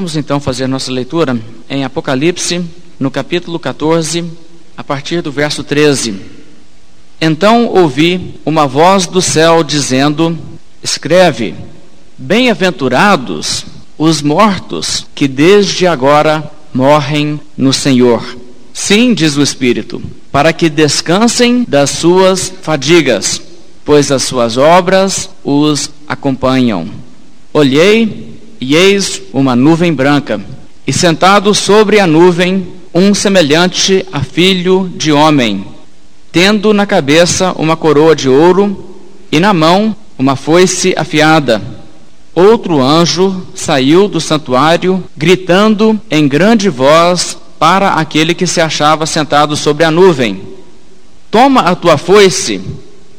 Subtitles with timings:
[0.00, 1.38] Vamos então fazer nossa leitura
[1.68, 2.64] em Apocalipse,
[2.98, 4.24] no capítulo 14,
[4.74, 6.18] a partir do verso 13.
[7.20, 10.38] Então ouvi uma voz do céu dizendo:
[10.82, 11.54] Escreve,
[12.16, 13.66] bem-aventurados
[13.98, 18.24] os mortos que desde agora morrem no Senhor.
[18.72, 20.00] Sim, diz o Espírito,
[20.32, 23.38] para que descansem das suas fadigas,
[23.84, 26.88] pois as suas obras os acompanham.
[27.52, 28.29] Olhei
[28.60, 30.40] e eis uma nuvem branca,
[30.86, 35.64] e sentado sobre a nuvem, um semelhante a filho de homem,
[36.30, 38.98] tendo na cabeça uma coroa de ouro
[39.32, 41.62] e na mão uma foice afiada.
[42.34, 49.56] Outro anjo saiu do santuário, gritando em grande voz para aquele que se achava sentado
[49.56, 50.40] sobre a nuvem:
[51.30, 52.60] Toma a tua foice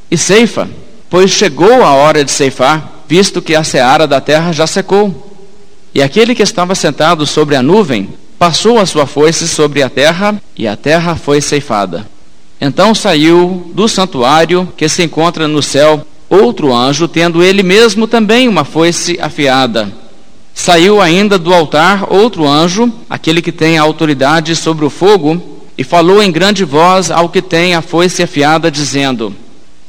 [0.10, 0.70] e ceifa,
[1.10, 5.31] pois chegou a hora de ceifar, visto que a seara da terra já secou.
[5.94, 8.10] E aquele que estava sentado sobre a nuvem
[8.40, 12.08] passou a sua foice sobre a terra, e a terra foi ceifada.
[12.60, 18.48] Então saiu do santuário que se encontra no céu outro anjo, tendo ele mesmo também
[18.48, 19.92] uma foice afiada.
[20.54, 25.42] Saiu ainda do altar outro anjo, aquele que tem autoridade sobre o fogo,
[25.78, 29.36] e falou em grande voz ao que tem a foice afiada, dizendo: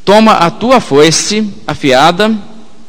[0.04, 2.34] Toma a tua foice afiada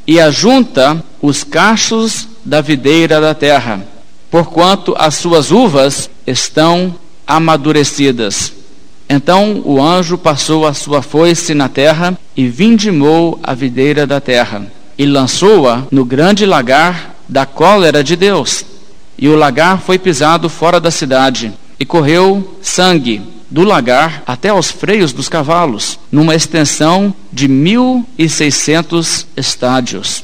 [0.08, 3.86] e ajunta os cachos da videira da terra,
[4.30, 8.54] porquanto as suas uvas estão amadurecidas.
[9.10, 14.66] Então o anjo passou a sua foice na terra e vindimou a videira da terra,
[14.98, 18.66] e lançou-a no grande lagar da cólera de Deus.
[19.18, 24.72] E o lagar foi pisado fora da cidade, e correu sangue do lagar até aos
[24.72, 30.24] freios dos cavalos, numa extensão de mil e seiscentos estádios.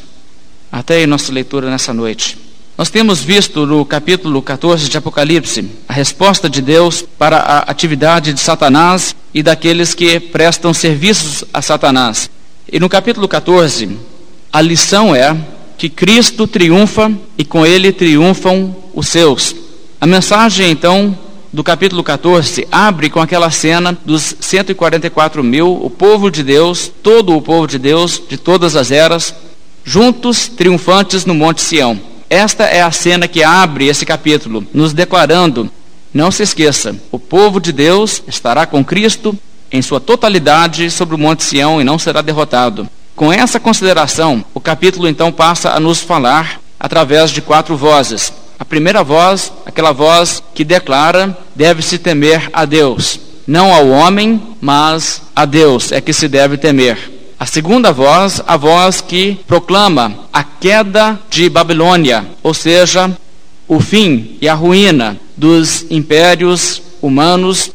[0.71, 2.37] Até aí nossa leitura nessa noite.
[2.77, 8.31] Nós temos visto no capítulo 14 de Apocalipse a resposta de Deus para a atividade
[8.31, 12.29] de Satanás e daqueles que prestam serviços a Satanás.
[12.71, 13.97] E no capítulo 14,
[14.53, 15.35] a lição é
[15.77, 19.55] que Cristo triunfa e com ele triunfam os seus.
[19.99, 21.17] A mensagem, então,
[21.51, 27.35] do capítulo 14 abre com aquela cena dos 144 mil, o povo de Deus, todo
[27.35, 29.33] o povo de Deus, de todas as eras,
[29.83, 31.99] juntos, triunfantes no Monte Sião.
[32.29, 35.69] Esta é a cena que abre esse capítulo, nos declarando:
[36.13, 39.37] não se esqueça, o povo de Deus estará com Cristo
[39.71, 42.89] em sua totalidade sobre o Monte Sião e não será derrotado.
[43.15, 48.33] Com essa consideração, o capítulo então passa a nos falar através de quatro vozes.
[48.57, 53.19] A primeira voz, aquela voz que declara: deve-se temer a Deus.
[53.45, 57.18] Não ao homem, mas a Deus é que se deve temer.
[57.39, 63.09] A segunda voz, a voz que proclama a queda de Babilônia, ou seja,
[63.65, 67.71] o fim e a ruína dos impérios humanos,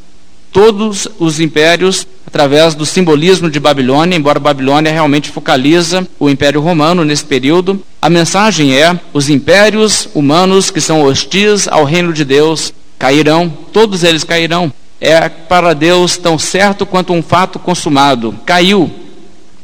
[0.52, 7.02] todos os impérios através do simbolismo de Babilônia, embora Babilônia realmente focaliza o Império Romano
[7.02, 7.80] nesse período.
[8.02, 14.04] A mensagem é: os impérios humanos que são hostis ao reino de Deus cairão, todos
[14.04, 14.70] eles cairão.
[15.00, 18.38] É para Deus tão certo quanto um fato consumado.
[18.44, 19.03] Caiu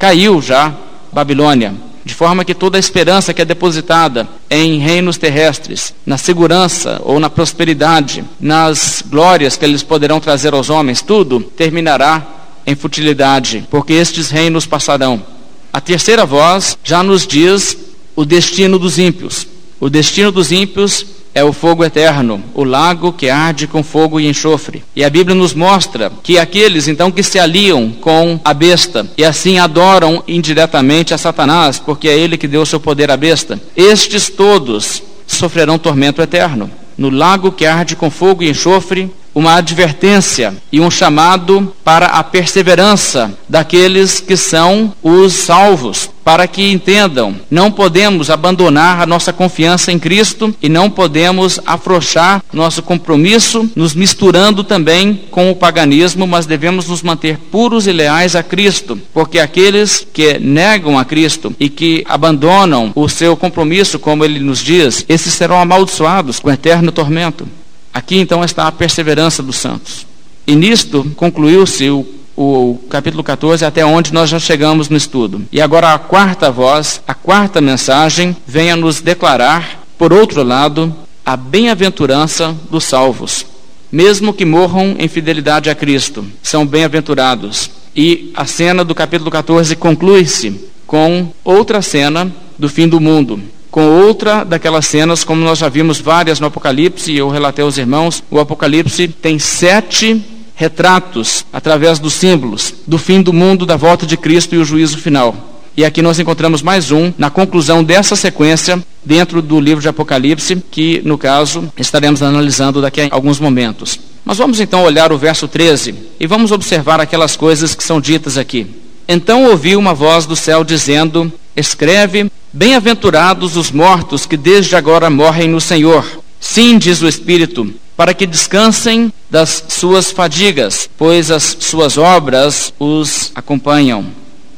[0.00, 0.74] Caiu já
[1.12, 6.98] Babilônia, de forma que toda a esperança que é depositada em reinos terrestres, na segurança
[7.04, 12.26] ou na prosperidade, nas glórias que eles poderão trazer aos homens, tudo terminará
[12.66, 15.22] em futilidade, porque estes reinos passarão.
[15.70, 17.76] A terceira voz já nos diz
[18.16, 19.46] o destino dos ímpios.
[19.80, 24.28] O destino dos ímpios é o fogo eterno, o lago que arde com fogo e
[24.28, 24.84] enxofre.
[24.94, 29.24] E a Bíblia nos mostra que aqueles então que se aliam com a besta e
[29.24, 34.28] assim adoram indiretamente a Satanás, porque é ele que deu seu poder à besta, estes
[34.28, 36.70] todos sofrerão tormento eterno.
[36.98, 42.24] No lago que arde com fogo e enxofre, uma advertência e um chamado para a
[42.24, 49.90] perseverança daqueles que são os salvos, para que entendam, não podemos abandonar a nossa confiança
[49.90, 56.46] em Cristo e não podemos afrouxar nosso compromisso, nos misturando também com o paganismo, mas
[56.46, 61.68] devemos nos manter puros e leais a Cristo, porque aqueles que negam a Cristo e
[61.68, 67.48] que abandonam o seu compromisso, como ele nos diz, esses serão amaldiçoados com eterno tormento.
[67.92, 70.06] Aqui então está a perseverança dos santos.
[70.46, 72.06] E nisto concluiu-se o,
[72.36, 75.42] o, capítulo 14, até onde nós já chegamos no estudo.
[75.52, 80.94] E agora a quarta voz, a quarta mensagem, vem a nos declarar, por outro lado,
[81.24, 83.44] a bem-aventurança dos salvos.
[83.92, 87.70] Mesmo que morram em fidelidade a Cristo, são bem-aventurados.
[87.94, 93.40] E a cena do capítulo 14 conclui-se com outra cena do fim do mundo.
[93.70, 97.78] Com outra daquelas cenas, como nós já vimos várias no Apocalipse, e eu relatei aos
[97.78, 100.22] irmãos, o Apocalipse tem sete
[100.54, 104.98] retratos, através dos símbolos, do fim do mundo, da volta de Cristo e o juízo
[104.98, 105.34] final.
[105.76, 110.62] E aqui nós encontramos mais um, na conclusão dessa sequência, dentro do livro de Apocalipse,
[110.70, 113.98] que, no caso, estaremos analisando daqui a alguns momentos.
[114.24, 118.36] Mas vamos então olhar o verso 13 e vamos observar aquelas coisas que são ditas
[118.36, 118.66] aqui.
[119.08, 125.48] Então ouvi uma voz do céu dizendo: Escreve, bem-aventurados os mortos que desde agora morrem
[125.48, 126.04] no Senhor.
[126.38, 133.30] Sim, diz o Espírito, para que descansem das suas fadigas, pois as suas obras os
[133.34, 134.06] acompanham.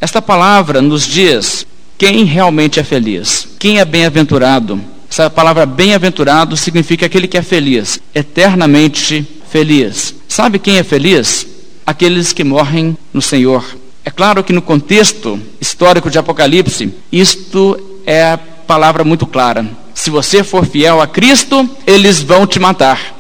[0.01, 1.67] Esta palavra nos diz
[1.99, 4.81] quem realmente é feliz, quem é bem-aventurado.
[5.11, 10.15] Essa palavra bem-aventurado significa aquele que é feliz, eternamente feliz.
[10.27, 11.47] Sabe quem é feliz?
[11.87, 13.65] Aqueles que morrem no Senhor.
[14.05, 19.69] É claro que no contexto histórico de Apocalipse, isto é palavra muito clara.
[19.95, 23.15] Se você for fiel a Cristo, eles vão te matar.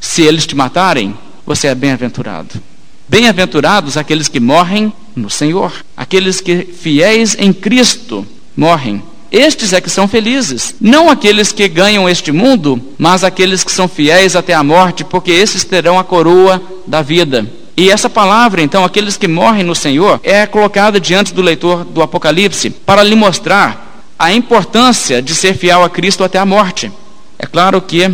[0.00, 2.60] Se eles te matarem, você é bem-aventurado.
[3.08, 8.26] Bem-aventurados aqueles que morrem no Senhor, aqueles que fiéis em Cristo
[8.56, 9.02] morrem.
[9.30, 13.88] Estes é que são felizes, não aqueles que ganham este mundo, mas aqueles que são
[13.88, 17.50] fiéis até a morte, porque esses terão a coroa da vida.
[17.76, 22.02] E essa palavra, então, aqueles que morrem no Senhor, é colocada diante do leitor do
[22.02, 26.92] Apocalipse para lhe mostrar a importância de ser fiel a Cristo até a morte.
[27.38, 28.10] É claro que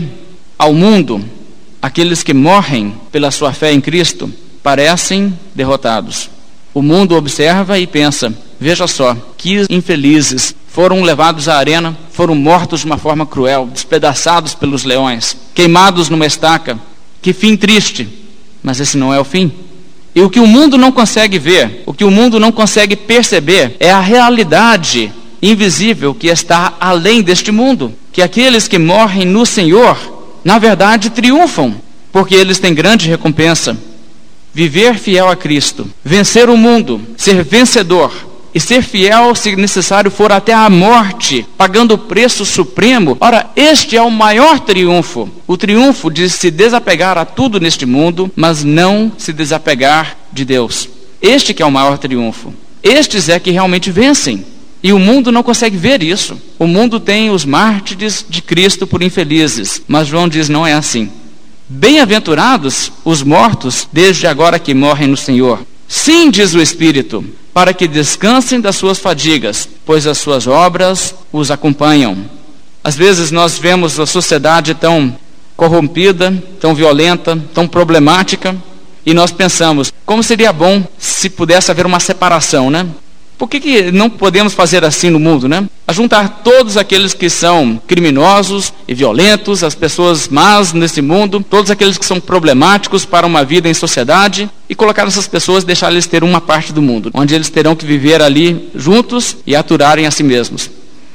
[0.58, 1.24] ao mundo,
[1.82, 4.32] aqueles que morrem pela sua fé em Cristo,
[4.62, 6.30] parecem derrotados.
[6.72, 12.80] O mundo observa e pensa: veja só, que infelizes foram levados à arena, foram mortos
[12.80, 16.78] de uma forma cruel, despedaçados pelos leões, queimados numa estaca.
[17.20, 18.08] Que fim triste!
[18.62, 19.52] Mas esse não é o fim.
[20.14, 23.76] E o que o mundo não consegue ver, o que o mundo não consegue perceber,
[23.78, 27.92] é a realidade invisível que está além deste mundo.
[28.12, 29.96] Que aqueles que morrem no Senhor,
[30.44, 31.74] na verdade, triunfam,
[32.10, 33.76] porque eles têm grande recompensa
[34.52, 40.32] viver fiel a Cristo, vencer o mundo, ser vencedor e ser fiel, se necessário for,
[40.32, 43.16] até a morte, pagando o preço supremo.
[43.20, 48.30] Ora, este é o maior triunfo: o triunfo de se desapegar a tudo neste mundo,
[48.34, 50.88] mas não se desapegar de Deus.
[51.20, 52.52] Este que é o maior triunfo.
[52.82, 54.44] Estes é que realmente vencem.
[54.82, 56.40] E o mundo não consegue ver isso.
[56.58, 61.10] O mundo tem os mártires de Cristo por infelizes, mas João diz não é assim.
[61.68, 65.60] Bem-aventurados os mortos, desde agora que morrem no Senhor.
[65.88, 67.24] Sim, diz o Espírito,
[67.58, 72.16] para que descansem das suas fadigas, pois as suas obras os acompanham.
[72.84, 75.12] Às vezes nós vemos a sociedade tão
[75.56, 78.56] corrompida, tão violenta, tão problemática,
[79.04, 82.86] e nós pensamos, como seria bom se pudesse haver uma separação, né?
[83.38, 85.64] Por que, que não podemos fazer assim no mundo, né?
[85.86, 91.70] A juntar todos aqueles que são criminosos e violentos, as pessoas más nesse mundo, todos
[91.70, 96.06] aqueles que são problemáticos para uma vida em sociedade, e colocar essas pessoas, deixar eles
[96.06, 100.10] ter uma parte do mundo, onde eles terão que viver ali juntos e aturarem a
[100.10, 100.68] si mesmos.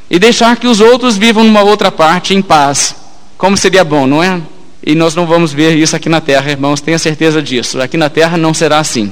[0.10, 2.96] E deixar que os outros vivam numa outra parte em paz.
[3.38, 4.42] Como seria bom, não é?
[4.86, 7.82] E nós não vamos ver isso aqui na terra, irmãos, tenha certeza disso.
[7.82, 9.12] Aqui na terra não será assim.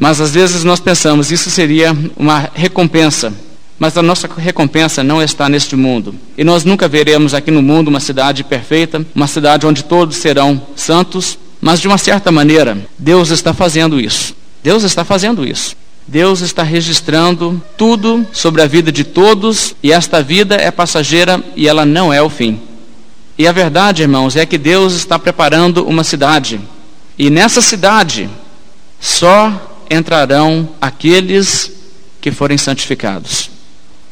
[0.00, 3.34] Mas às vezes nós pensamos, isso seria uma recompensa.
[3.78, 6.14] Mas a nossa recompensa não está neste mundo.
[6.38, 10.62] E nós nunca veremos aqui no mundo uma cidade perfeita, uma cidade onde todos serão
[10.74, 11.38] santos.
[11.60, 14.34] Mas de uma certa maneira, Deus está fazendo isso.
[14.62, 15.76] Deus está fazendo isso.
[16.08, 21.68] Deus está registrando tudo sobre a vida de todos, e esta vida é passageira e
[21.68, 22.58] ela não é o fim.
[23.36, 26.58] E a verdade, irmãos, é que Deus está preparando uma cidade.
[27.18, 28.30] E nessa cidade,
[28.98, 31.72] só entrarão aqueles
[32.20, 33.50] que forem santificados.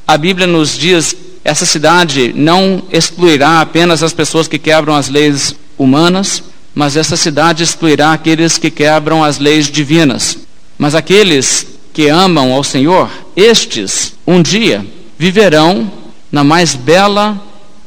[0.07, 5.55] A Bíblia nos diz: essa cidade não excluirá apenas as pessoas que quebram as leis
[5.79, 6.43] humanas,
[6.75, 10.39] mas essa cidade excluirá aqueles que quebram as leis divinas.
[10.77, 14.85] Mas aqueles que amam ao Senhor, estes, um dia,
[15.19, 15.91] viverão
[16.31, 17.41] na mais bela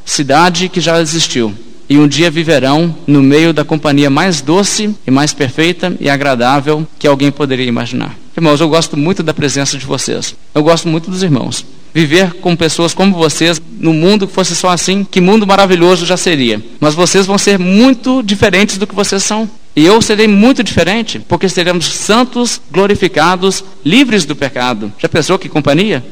[0.04, 1.54] cidade que já existiu
[1.92, 6.86] e um dia viverão no meio da companhia mais doce e mais perfeita e agradável
[6.98, 8.16] que alguém poderia imaginar.
[8.34, 10.34] Irmãos, eu gosto muito da presença de vocês.
[10.54, 11.66] Eu gosto muito dos irmãos.
[11.92, 16.16] Viver com pessoas como vocês, no mundo que fosse só assim, que mundo maravilhoso já
[16.16, 16.64] seria.
[16.80, 19.46] Mas vocês vão ser muito diferentes do que vocês são.
[19.76, 24.90] E eu serei muito diferente, porque seremos santos, glorificados, livres do pecado.
[24.98, 26.02] Já pensou que companhia?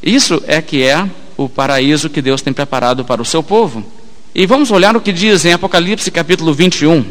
[0.00, 1.04] Isso é que é
[1.36, 3.84] o paraíso que Deus tem preparado para o seu povo.
[4.34, 7.04] E vamos olhar o que diz em Apocalipse capítulo 21.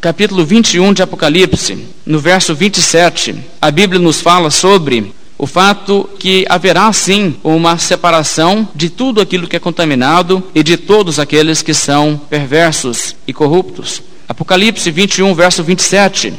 [0.00, 6.46] Capítulo 21 de Apocalipse, no verso 27, a Bíblia nos fala sobre o fato que
[6.48, 11.74] haverá sim uma separação de tudo aquilo que é contaminado e de todos aqueles que
[11.74, 14.00] são perversos e corruptos.
[14.28, 16.32] Apocalipse 21, verso 27.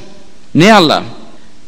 [0.53, 1.03] Nela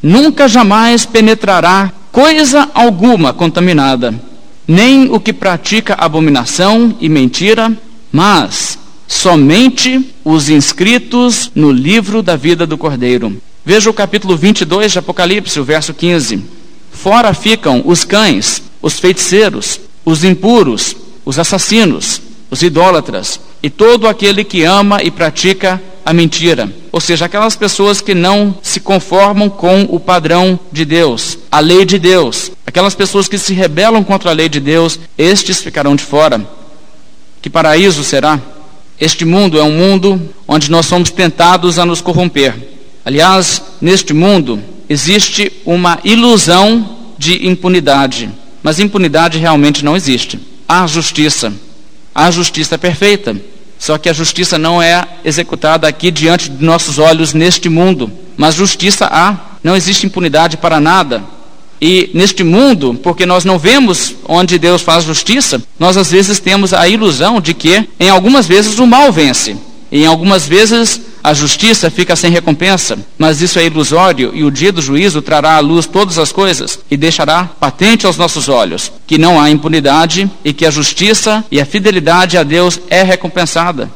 [0.01, 4.17] nunca jamais penetrará coisa alguma contaminada,
[4.65, 7.69] nem o que pratica abominação e mentira,
[8.11, 8.77] mas
[9.07, 13.41] somente os inscritos no livro da vida do Cordeiro.
[13.63, 16.43] Veja o capítulo 22 de Apocalipse, o verso 15.
[16.91, 24.43] Fora ficam os cães, os feiticeiros, os impuros, os assassinos, os idólatras e todo aquele
[24.43, 26.71] que ama e pratica a mentira.
[26.91, 31.85] Ou seja, aquelas pessoas que não se conformam com o padrão de Deus, a lei
[31.85, 32.51] de Deus.
[32.65, 36.45] Aquelas pessoas que se rebelam contra a lei de Deus, estes ficarão de fora.
[37.41, 38.39] Que paraíso será?
[38.99, 42.53] Este mundo é um mundo onde nós somos tentados a nos corromper.
[43.03, 48.29] Aliás, neste mundo, existe uma ilusão de impunidade,
[48.61, 50.39] mas impunidade realmente não existe.
[50.67, 51.51] Há justiça,
[52.13, 53.35] há justiça perfeita,
[53.79, 58.53] só que a justiça não é executada aqui diante de nossos olhos neste mundo, mas
[58.53, 61.23] justiça há, não existe impunidade para nada.
[61.81, 66.73] E neste mundo, porque nós não vemos onde Deus faz justiça, nós às vezes temos
[66.73, 69.57] a ilusão de que, em algumas vezes, o mal vence,
[69.91, 74.71] em algumas vezes a justiça fica sem recompensa, mas isso é ilusório e o dia
[74.71, 79.17] do juízo trará à luz todas as coisas e deixará patente aos nossos olhos que
[79.17, 83.91] não há impunidade e que a justiça e a fidelidade a Deus é recompensada.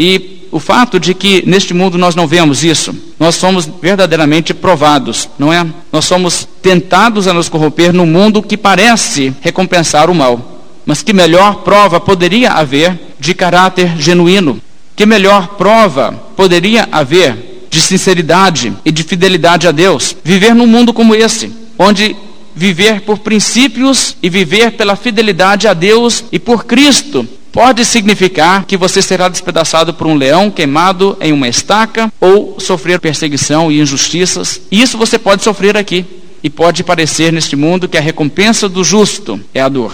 [0.00, 5.28] E o fato de que neste mundo nós não vemos isso, nós somos verdadeiramente provados,
[5.36, 5.66] não é?
[5.92, 10.62] Nós somos tentados a nos corromper no mundo que parece recompensar o mal.
[10.86, 14.62] Mas que melhor prova poderia haver de caráter genuíno,
[14.94, 20.14] que melhor prova poderia haver de sinceridade e de fidelidade a Deus?
[20.22, 22.14] Viver num mundo como esse, onde
[22.54, 28.76] viver por princípios e viver pela fidelidade a Deus e por Cristo pode significar que
[28.76, 34.60] você será despedaçado por um leão queimado em uma estaca ou sofrer perseguição e injustiças.
[34.70, 36.04] Isso você pode sofrer aqui
[36.42, 39.92] e pode parecer neste mundo que a recompensa do justo é a dor.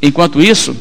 [0.00, 0.76] Enquanto isso,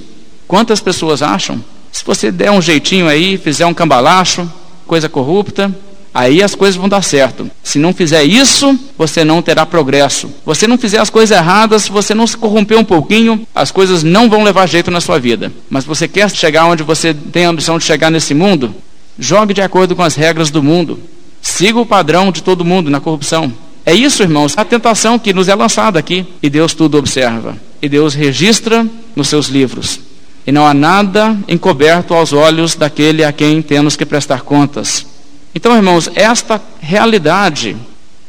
[0.47, 1.63] quantas pessoas acham
[1.97, 4.47] se você der um jeitinho aí, fizer um cambalacho,
[4.85, 5.75] coisa corrupta,
[6.17, 7.47] aí as coisas vão dar certo.
[7.63, 10.31] Se não fizer isso, você não terá progresso.
[10.43, 14.01] Você não fizer as coisas erradas, se você não se corromper um pouquinho, as coisas
[14.01, 15.53] não vão levar jeito na sua vida.
[15.69, 18.73] Mas você quer chegar onde você tem a ambição de chegar nesse mundo?
[19.19, 20.99] Jogue de acordo com as regras do mundo.
[21.39, 23.53] Siga o padrão de todo mundo na corrupção.
[23.85, 26.25] É isso, irmãos, a tentação que nos é lançada aqui.
[26.41, 27.55] E Deus tudo observa.
[27.79, 28.83] E Deus registra
[29.15, 29.99] nos seus livros
[30.47, 35.16] e não há nada encoberto aos olhos daquele a quem temos que prestar contas.
[35.53, 37.75] Então, irmãos, esta realidade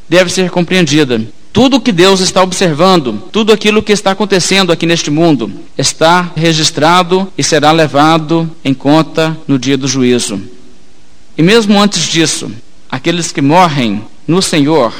[0.08, 1.20] deve ser compreendida.
[1.52, 7.30] Tudo que Deus está observando, tudo aquilo que está acontecendo aqui neste mundo, está registrado
[7.36, 10.40] e será levado em conta no dia do juízo.
[11.36, 12.50] E mesmo antes disso,
[12.90, 14.92] aqueles que morrem no Senhor,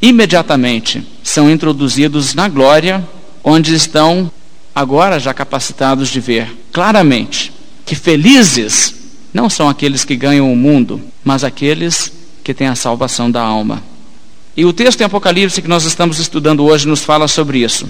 [0.00, 3.06] imediatamente são introduzidos na glória,
[3.44, 4.30] onde estão
[4.74, 7.52] agora já capacitados de ver claramente
[7.84, 8.94] que felizes
[9.32, 13.82] não são aqueles que ganham o mundo, mas aqueles que têm a salvação da alma.
[14.56, 17.88] E o texto em Apocalipse que nós estamos estudando hoje nos fala sobre isso.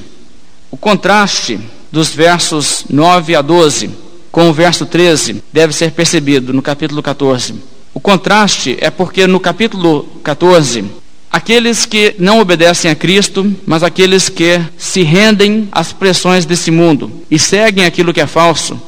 [0.70, 1.58] O contraste
[1.90, 3.90] dos versos 9 a 12
[4.30, 7.54] com o verso 13 deve ser percebido no capítulo 14.
[7.92, 11.00] O contraste é porque no capítulo 14
[11.32, 17.22] Aqueles que não obedecem a Cristo, mas aqueles que se rendem às pressões desse mundo
[17.30, 18.80] e seguem aquilo que é falso,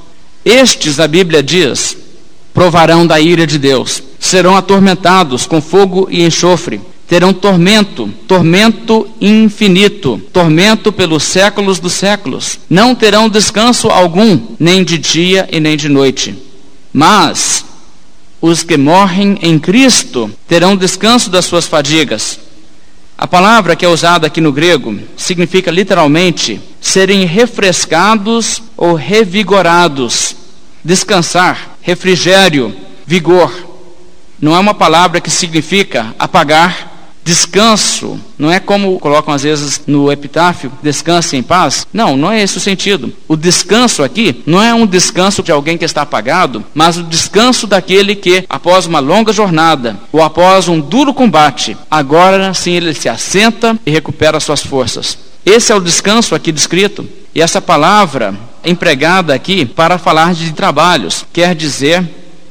[0.45, 1.97] estes, a Bíblia diz,
[2.53, 10.21] provarão da ira de Deus, serão atormentados com fogo e enxofre, terão tormento, tormento infinito,
[10.33, 12.59] tormento pelos séculos dos séculos.
[12.71, 16.35] Não terão descanso algum, nem de dia e nem de noite.
[16.93, 17.65] Mas
[18.41, 22.39] os que morrem em Cristo terão descanso das suas fadigas.
[23.17, 30.35] A palavra que é usada aqui no grego significa literalmente serem refrescados ou revigorados,
[30.85, 32.75] descansar, refrigério,
[33.07, 33.53] vigor.
[34.41, 36.93] Não é uma palavra que significa apagar,
[37.25, 41.87] Descanso não é como colocam às vezes no epitáfio, descanse em paz.
[41.93, 43.13] Não, não é esse o sentido.
[43.29, 47.67] O descanso aqui não é um descanso de alguém que está apagado, mas o descanso
[47.69, 53.09] daquele que, após uma longa jornada ou após um duro combate, agora sim ele se
[53.09, 55.17] assenta e recupera suas forças.
[55.47, 57.07] Esse é o descanso aqui descrito.
[57.35, 62.05] E essa palavra empregada aqui para falar de trabalhos quer dizer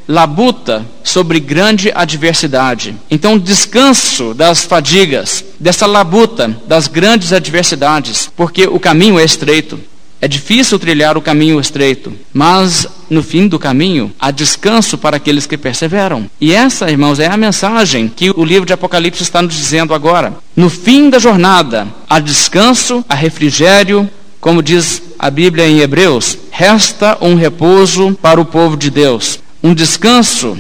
[0.08, 2.96] labuta sobre grande adversidade.
[3.10, 9.80] Então, descanso das fadigas, dessa labuta, das grandes adversidades, porque o caminho é estreito.
[10.24, 15.48] É difícil trilhar o caminho estreito, mas no fim do caminho há descanso para aqueles
[15.48, 16.30] que perseveram.
[16.40, 20.36] E essa, irmãos, é a mensagem que o livro de Apocalipse está nos dizendo agora.
[20.56, 24.08] No fim da jornada, há descanso, há refrigério,
[24.42, 29.74] como diz a Bíblia em Hebreus, resta um repouso para o povo de Deus, um
[29.74, 30.58] descanso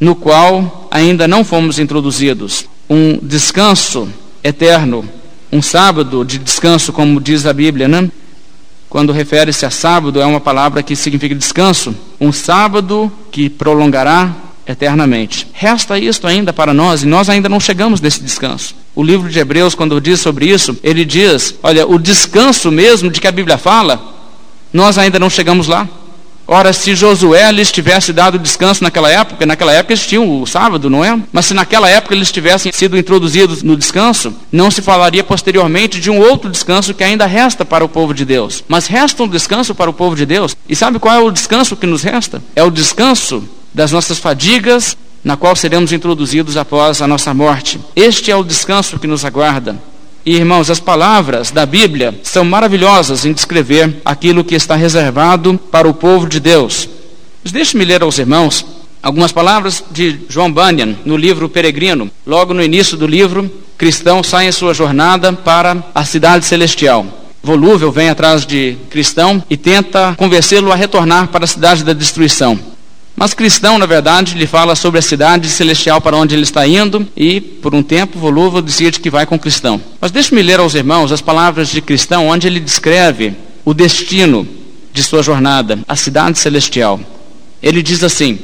[0.00, 4.08] no qual ainda não fomos introduzidos, um descanso
[4.42, 5.08] eterno,
[5.52, 8.10] um sábado de descanso, como diz a Bíblia, né?
[8.94, 14.32] quando refere-se a sábado, é uma palavra que significa descanso, um sábado que prolongará
[14.66, 15.46] eternamente.
[15.52, 18.74] Resta isto ainda para nós e nós ainda não chegamos nesse descanso.
[18.94, 23.20] O livro de Hebreus, quando diz sobre isso, ele diz: olha, o descanso mesmo de
[23.20, 24.00] que a Bíblia fala,
[24.72, 25.88] nós ainda não chegamos lá.
[26.46, 30.90] Ora, se Josué lhes tivesse dado descanso naquela época, naquela época eles tinham o sábado,
[30.90, 31.18] não é?
[31.32, 36.10] Mas se naquela época eles tivessem sido introduzidos no descanso, não se falaria posteriormente de
[36.10, 38.62] um outro descanso que ainda resta para o povo de Deus.
[38.68, 40.54] Mas resta um descanso para o povo de Deus.
[40.68, 42.42] E sabe qual é o descanso que nos resta?
[42.54, 43.42] É o descanso
[43.74, 47.80] das nossas fadigas, na qual seremos introduzidos após a nossa morte.
[47.96, 49.76] Este é o descanso que nos aguarda.
[50.24, 55.88] E irmãos, as palavras da Bíblia são maravilhosas em descrever aquilo que está reservado para
[55.88, 56.88] o povo de Deus.
[57.44, 58.64] Deixe-me ler aos irmãos
[59.02, 62.10] algumas palavras de João Bunyan no livro Peregrino.
[62.26, 67.04] Logo no início do livro, cristão sai em sua jornada para a cidade celestial.
[67.42, 72.58] Volúvel vem atrás de cristão e tenta convencê-lo a retornar para a cidade da destruição.
[73.16, 77.06] Mas cristão, na verdade, lhe fala sobre a cidade celestial para onde ele está indo
[77.16, 79.80] e, por um tempo, volúvel decide que vai com cristão.
[80.00, 84.46] Mas deixe-me ler aos irmãos as palavras de cristão, onde ele descreve o destino
[84.92, 86.98] de sua jornada, a cidade celestial.
[87.62, 88.36] Ele diz assim: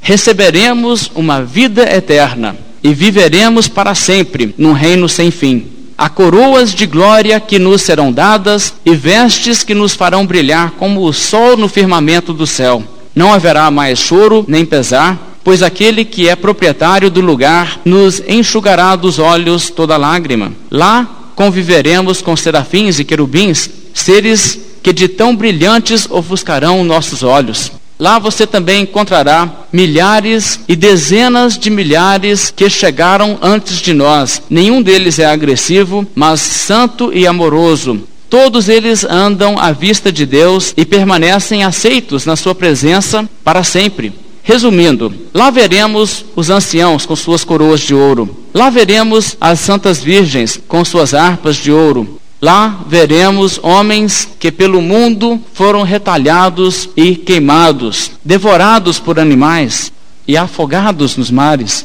[0.00, 5.66] Receberemos uma vida eterna e viveremos para sempre num reino sem fim.
[5.98, 11.04] Há coroas de glória que nos serão dadas e vestes que nos farão brilhar como
[11.04, 12.82] o sol no firmamento do céu
[13.18, 18.94] não haverá mais choro nem pesar, pois aquele que é proprietário do lugar nos enxugará
[18.94, 20.52] dos olhos toda lágrima.
[20.70, 27.72] Lá conviveremos com serafins e querubins, seres que de tão brilhantes ofuscarão nossos olhos.
[27.98, 34.40] Lá você também encontrará milhares e dezenas de milhares que chegaram antes de nós.
[34.48, 38.00] Nenhum deles é agressivo, mas santo e amoroso.
[38.30, 44.12] Todos eles andam à vista de Deus e permanecem aceitos na sua presença para sempre.
[44.42, 48.44] Resumindo, lá veremos os anciãos com suas coroas de ouro.
[48.52, 52.18] Lá veremos as santas virgens com suas harpas de ouro.
[52.40, 59.90] Lá veremos homens que pelo mundo foram retalhados e queimados, devorados por animais
[60.26, 61.84] e afogados nos mares,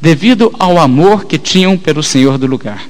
[0.00, 2.84] devido ao amor que tinham pelo Senhor do lugar.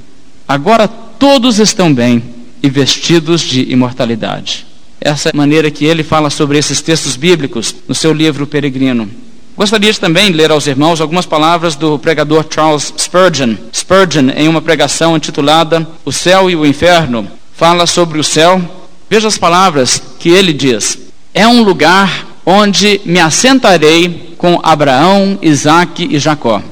[0.46, 4.66] Agora todos estão bem e vestidos de imortalidade.
[5.00, 9.08] Essa é a maneira que ele fala sobre esses textos bíblicos no seu livro Peregrino.
[9.56, 13.56] Gostaria de também ler aos irmãos algumas palavras do pregador Charles Spurgeon.
[13.72, 18.60] Spurgeon, em uma pregação intitulada O Céu e o Inferno, fala sobre o céu.
[19.08, 20.98] Veja as palavras que ele diz:
[21.34, 26.62] É um lugar onde me assentarei com Abraão, Isaque e Jacó.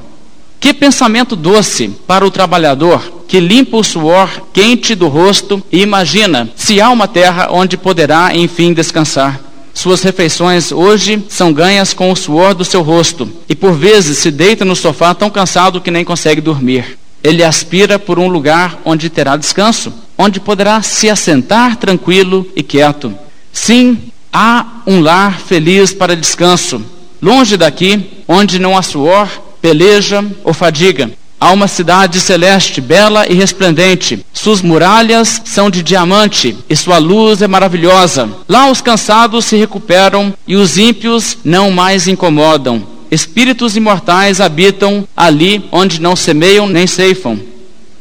[0.61, 6.49] Que pensamento doce para o trabalhador que limpa o suor quente do rosto e imagina
[6.57, 9.39] se há uma terra onde poderá enfim descansar.
[9.73, 14.31] Suas refeições hoje são ganhas com o suor do seu rosto e por vezes se
[14.31, 16.99] deita no sofá tão cansado que nem consegue dormir.
[17.23, 23.15] Ele aspira por um lugar onde terá descanso, onde poderá se assentar tranquilo e quieto.
[23.53, 23.99] Sim,
[24.33, 26.83] há um lar feliz para descanso,
[27.23, 29.29] longe daqui, onde não há suor,
[29.61, 31.11] peleja ou fadiga.
[31.41, 34.27] Há uma cidade celeste, bela e resplendente.
[34.33, 38.29] Suas muralhas são de diamante e sua luz é maravilhosa.
[38.49, 42.85] Lá os cansados se recuperam e os ímpios não mais incomodam.
[43.09, 47.39] Espíritos imortais habitam ali onde não semeiam nem ceifam.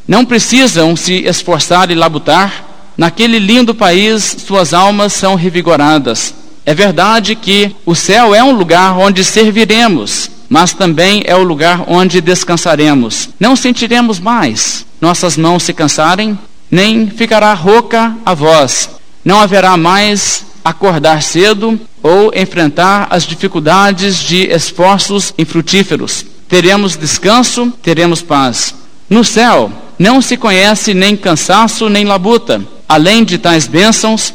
[0.07, 2.65] Não precisam se esforçar e labutar.
[2.97, 6.33] Naquele lindo país, suas almas são revigoradas.
[6.65, 11.83] É verdade que o céu é um lugar onde serviremos mas também é o lugar
[11.87, 13.29] onde descansaremos.
[13.39, 16.37] Não sentiremos mais nossas mãos se cansarem,
[16.71, 18.89] nem ficará rouca a voz.
[19.23, 26.25] Não haverá mais acordar cedo ou enfrentar as dificuldades de esforços infrutíferos.
[26.47, 28.73] Teremos descanso, teremos paz.
[29.09, 32.61] No céu não se conhece nem cansaço nem labuta.
[32.87, 34.33] Além de tais bênçãos,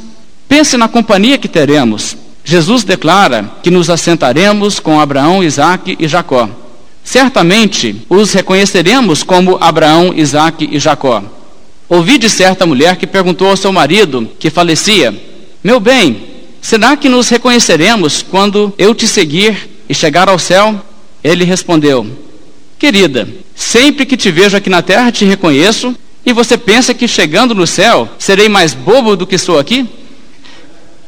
[0.48, 6.48] pense na companhia que teremos Jesus declara que nos assentaremos com Abraão, Isaque e Jacó.
[7.04, 11.22] Certamente os reconheceremos como Abraão, Isaque e Jacó.
[11.88, 15.14] Ouvi de certa mulher que perguntou ao seu marido, que falecia:
[15.62, 16.22] Meu bem,
[16.60, 20.80] será que nos reconheceremos quando eu te seguir e chegar ao céu?
[21.22, 22.06] Ele respondeu:
[22.78, 27.54] Querida, sempre que te vejo aqui na terra te reconheço, e você pensa que chegando
[27.54, 29.86] no céu serei mais bobo do que sou aqui?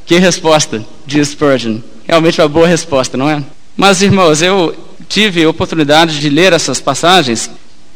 [0.06, 1.78] Que resposta, diz Spurgeon.
[2.06, 3.42] Realmente uma boa resposta, não é?
[3.76, 4.74] Mas, irmãos, eu
[5.08, 7.50] tive a oportunidade de ler essas passagens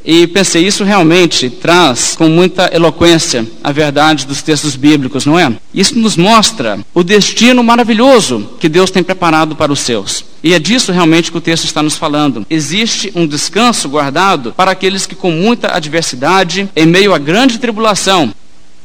[0.04, 5.52] e pensei, isso realmente traz com muita eloquência a verdade dos textos bíblicos, não é?
[5.74, 10.24] Isso nos mostra o destino maravilhoso que Deus tem preparado para os seus.
[10.42, 12.46] E é disso realmente que o texto está nos falando.
[12.48, 18.32] Existe um descanso guardado para aqueles que, com muita adversidade, em meio a grande tribulação,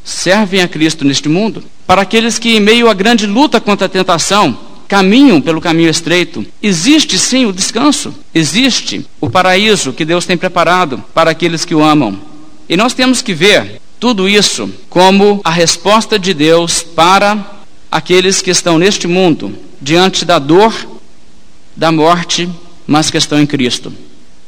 [0.03, 1.63] servem a Cristo neste mundo.
[1.85, 6.45] Para aqueles que, em meio a grande luta contra a tentação, caminham pelo caminho estreito.
[6.61, 11.83] Existe sim o descanso, existe o paraíso que Deus tem preparado para aqueles que o
[11.83, 12.19] amam.
[12.69, 18.51] E nós temos que ver tudo isso como a resposta de Deus para aqueles que
[18.51, 20.73] estão neste mundo diante da dor,
[21.75, 22.49] da morte,
[22.85, 23.93] mas que estão em Cristo.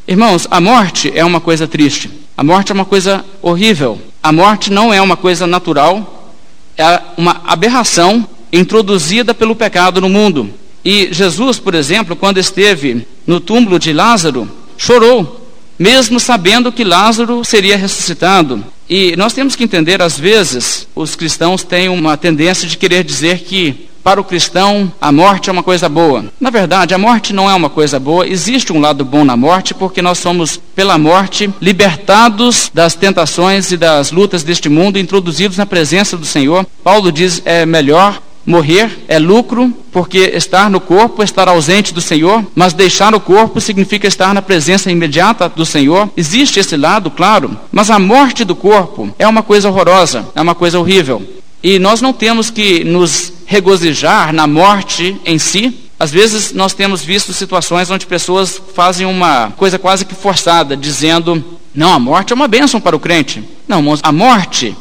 [0.08, 2.10] Irmãos, a morte é uma coisa triste.
[2.38, 4.00] A morte é uma coisa horrível.
[4.26, 6.34] A morte não é uma coisa natural,
[6.76, 10.50] é uma aberração introduzida pelo pecado no mundo.
[10.84, 17.46] E Jesus, por exemplo, quando esteve no túmulo de Lázaro, chorou, mesmo sabendo que Lázaro
[17.46, 18.66] seria ressuscitado.
[18.90, 23.42] E nós temos que entender, às vezes, os cristãos têm uma tendência de querer dizer
[23.42, 26.26] que para o cristão, a morte é uma coisa boa.
[26.40, 28.28] Na verdade, a morte não é uma coisa boa.
[28.28, 33.78] Existe um lado bom na morte, porque nós somos, pela morte, libertados das tentações e
[33.78, 36.68] das lutas deste mundo, introduzidos na presença do Senhor.
[36.84, 42.00] Paulo diz: é melhor Morrer é lucro, porque estar no corpo é estar ausente do
[42.00, 46.08] Senhor, mas deixar o corpo significa estar na presença imediata do Senhor.
[46.16, 50.54] Existe esse lado, claro, mas a morte do corpo é uma coisa horrorosa, é uma
[50.54, 51.24] coisa horrível.
[51.64, 55.74] E nós não temos que nos regozijar na morte em si.
[56.00, 61.44] Às vezes nós temos visto situações onde pessoas fazem uma coisa quase que forçada, dizendo:
[61.74, 63.44] não, a morte é uma bênção para o crente.
[63.68, 64.76] Não, a morte,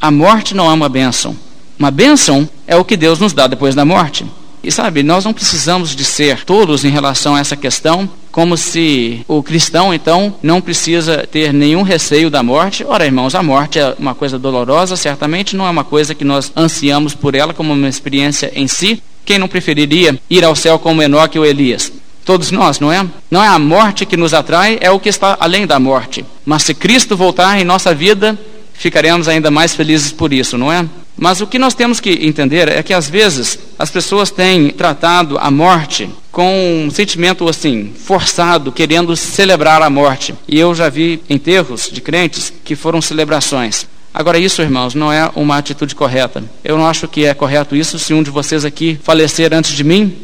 [0.00, 1.36] a morte não é uma bênção.
[1.78, 4.26] Uma bênção é o que Deus nos dá depois da morte.
[4.62, 9.24] E sabe, nós não precisamos de ser tolos em relação a essa questão, como se
[9.26, 12.84] o cristão então não precisa ter nenhum receio da morte.
[12.86, 16.52] Ora, irmãos, a morte é uma coisa dolorosa, certamente não é uma coisa que nós
[16.54, 19.02] ansiamos por ela como uma experiência em si.
[19.24, 21.90] Quem não preferiria ir ao céu como Enoque ou Elias?
[22.24, 23.06] Todos nós, não é?
[23.30, 26.24] Não é a morte que nos atrai, é o que está além da morte.
[26.44, 28.38] Mas se Cristo voltar em nossa vida,
[28.74, 30.86] ficaremos ainda mais felizes por isso, não é?
[31.20, 35.36] Mas o que nós temos que entender é que às vezes as pessoas têm tratado
[35.36, 40.34] a morte com um sentimento assim, forçado, querendo celebrar a morte.
[40.48, 43.86] E eu já vi enterros de crentes que foram celebrações.
[44.14, 46.42] Agora, isso, irmãos, não é uma atitude correta.
[46.64, 47.98] Eu não acho que é correto isso.
[47.98, 50.16] Se um de vocês aqui falecer antes de mim,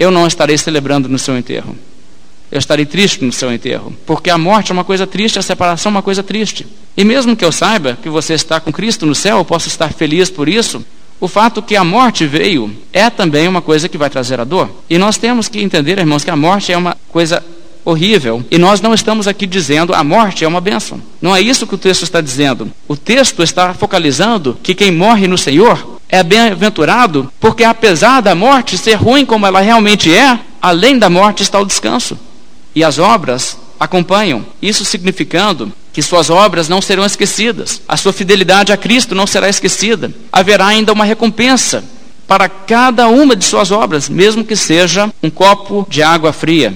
[0.00, 1.76] eu não estarei celebrando no seu enterro.
[2.50, 5.90] Eu estarei triste no seu enterro, porque a morte é uma coisa triste, a separação
[5.90, 6.66] é uma coisa triste.
[6.96, 9.92] E mesmo que eu saiba que você está com Cristo no céu, eu posso estar
[9.92, 10.84] feliz por isso.
[11.20, 14.68] O fato que a morte veio é também uma coisa que vai trazer a dor.
[14.88, 17.44] E nós temos que entender, irmãos, que a morte é uma coisa
[17.84, 18.44] horrível.
[18.50, 21.00] E nós não estamos aqui dizendo a morte é uma bênção.
[21.22, 22.72] Não é isso que o texto está dizendo.
[22.88, 28.76] O texto está focalizando que quem morre no Senhor é bem-aventurado, porque apesar da morte
[28.76, 32.18] ser ruim como ela realmente é, além da morte está o descanso
[32.74, 34.44] e as obras acompanham.
[34.60, 39.48] Isso significando que suas obras não serão esquecidas, a sua fidelidade a Cristo não será
[39.48, 40.12] esquecida.
[40.32, 41.82] Haverá ainda uma recompensa
[42.26, 46.72] para cada uma de suas obras, mesmo que seja um copo de água fria.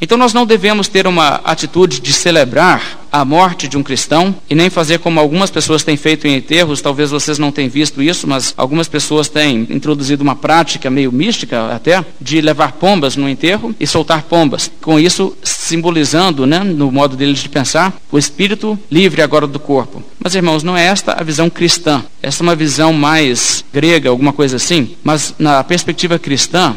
[0.00, 4.56] Então nós não devemos ter uma atitude de celebrar a morte de um cristão e
[4.56, 8.26] nem fazer como algumas pessoas têm feito em enterros, talvez vocês não tenham visto isso,
[8.26, 13.72] mas algumas pessoas têm introduzido uma prática meio mística até de levar pombas no enterro
[13.78, 14.68] e soltar pombas.
[14.80, 20.02] Com isso simbolizando, né, no modo deles de pensar, o espírito livre agora do corpo.
[20.18, 22.02] Mas irmãos, não é esta a visão cristã.
[22.20, 26.74] Essa é uma visão mais grega, alguma coisa assim, mas na perspectiva cristã,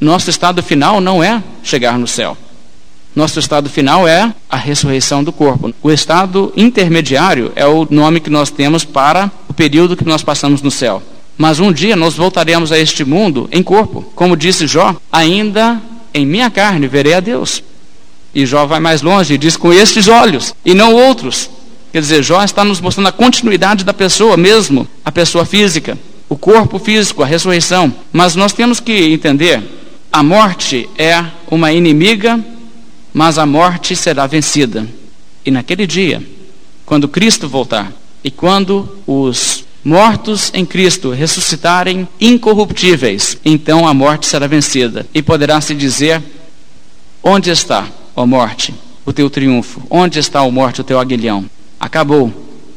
[0.00, 2.34] nosso estado final não é chegar no céu.
[3.16, 5.72] Nosso estado final é a ressurreição do corpo.
[5.82, 10.60] O estado intermediário é o nome que nós temos para o período que nós passamos
[10.60, 11.02] no céu.
[11.38, 14.02] Mas um dia nós voltaremos a este mundo em corpo.
[14.14, 15.80] Como disse Jó, ainda
[16.12, 17.62] em minha carne verei a Deus.
[18.34, 21.48] E Jó vai mais longe e diz com estes olhos e não outros.
[21.92, 25.96] Quer dizer, Jó está nos mostrando a continuidade da pessoa mesmo, a pessoa física.
[26.28, 27.94] o corpo físico, a ressurreição.
[28.12, 29.62] Mas nós temos que entender:
[30.12, 32.38] a morte é uma inimiga,
[33.16, 34.86] mas a morte será vencida.
[35.42, 36.22] E naquele dia,
[36.84, 37.90] quando Cristo voltar,
[38.22, 45.06] e quando os mortos em Cristo ressuscitarem incorruptíveis, então a morte será vencida.
[45.14, 46.22] E poderá se dizer:
[47.22, 48.74] Onde está, ó morte,
[49.06, 49.80] o teu triunfo?
[49.88, 51.48] Onde está, ó morte, o teu aguilhão?
[51.80, 52.30] Acabou.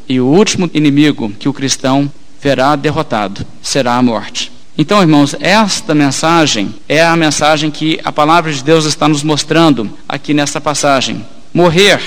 [0.08, 2.10] E o último inimigo que o cristão
[2.42, 4.49] verá derrotado será a morte.
[4.82, 9.92] Então, irmãos, esta mensagem é a mensagem que a palavra de Deus está nos mostrando
[10.08, 11.26] aqui nessa passagem.
[11.54, 12.00] Morrer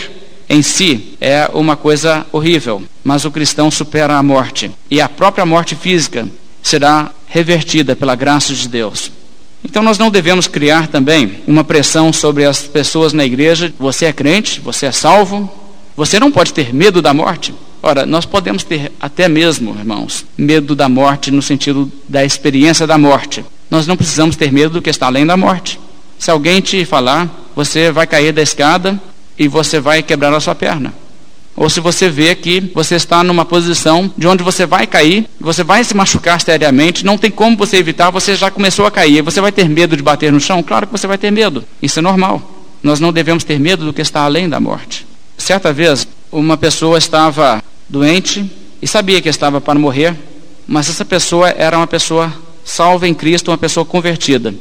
[0.49, 4.71] em si é uma coisa horrível, mas o cristão supera a morte.
[4.91, 6.27] E a própria morte física
[6.63, 9.13] será revertida pela graça de Deus.
[9.63, 13.71] Então nós não devemos criar também uma pressão sobre as pessoas na igreja.
[13.79, 15.47] Você é crente, você é salvo,
[15.95, 17.53] você não pode ter medo da morte.
[17.83, 22.97] Ora, nós podemos ter até mesmo, irmãos, medo da morte no sentido da experiência da
[22.97, 23.45] morte.
[23.69, 25.81] Nós não precisamos ter medo do que está além da morte.
[26.17, 29.01] Se alguém te falar, você vai cair da escada
[29.37, 30.95] e você vai quebrar a sua perna.
[31.57, 35.65] Ou se você vê que você está numa posição de onde você vai cair, você
[35.65, 39.23] vai se machucar seriamente, não tem como você evitar, você já começou a cair.
[39.23, 40.63] Você vai ter medo de bater no chão?
[40.63, 41.65] Claro que você vai ter medo.
[41.83, 42.41] Isso é normal.
[42.81, 45.05] Nós não devemos ter medo do que está além da morte.
[45.37, 47.63] Certa vez, uma pessoa estava
[47.93, 48.51] doente
[48.81, 50.17] e sabia que estava para morrer,
[50.67, 52.33] mas essa pessoa era uma pessoa
[52.65, 54.55] salva em Cristo, uma pessoa convertida.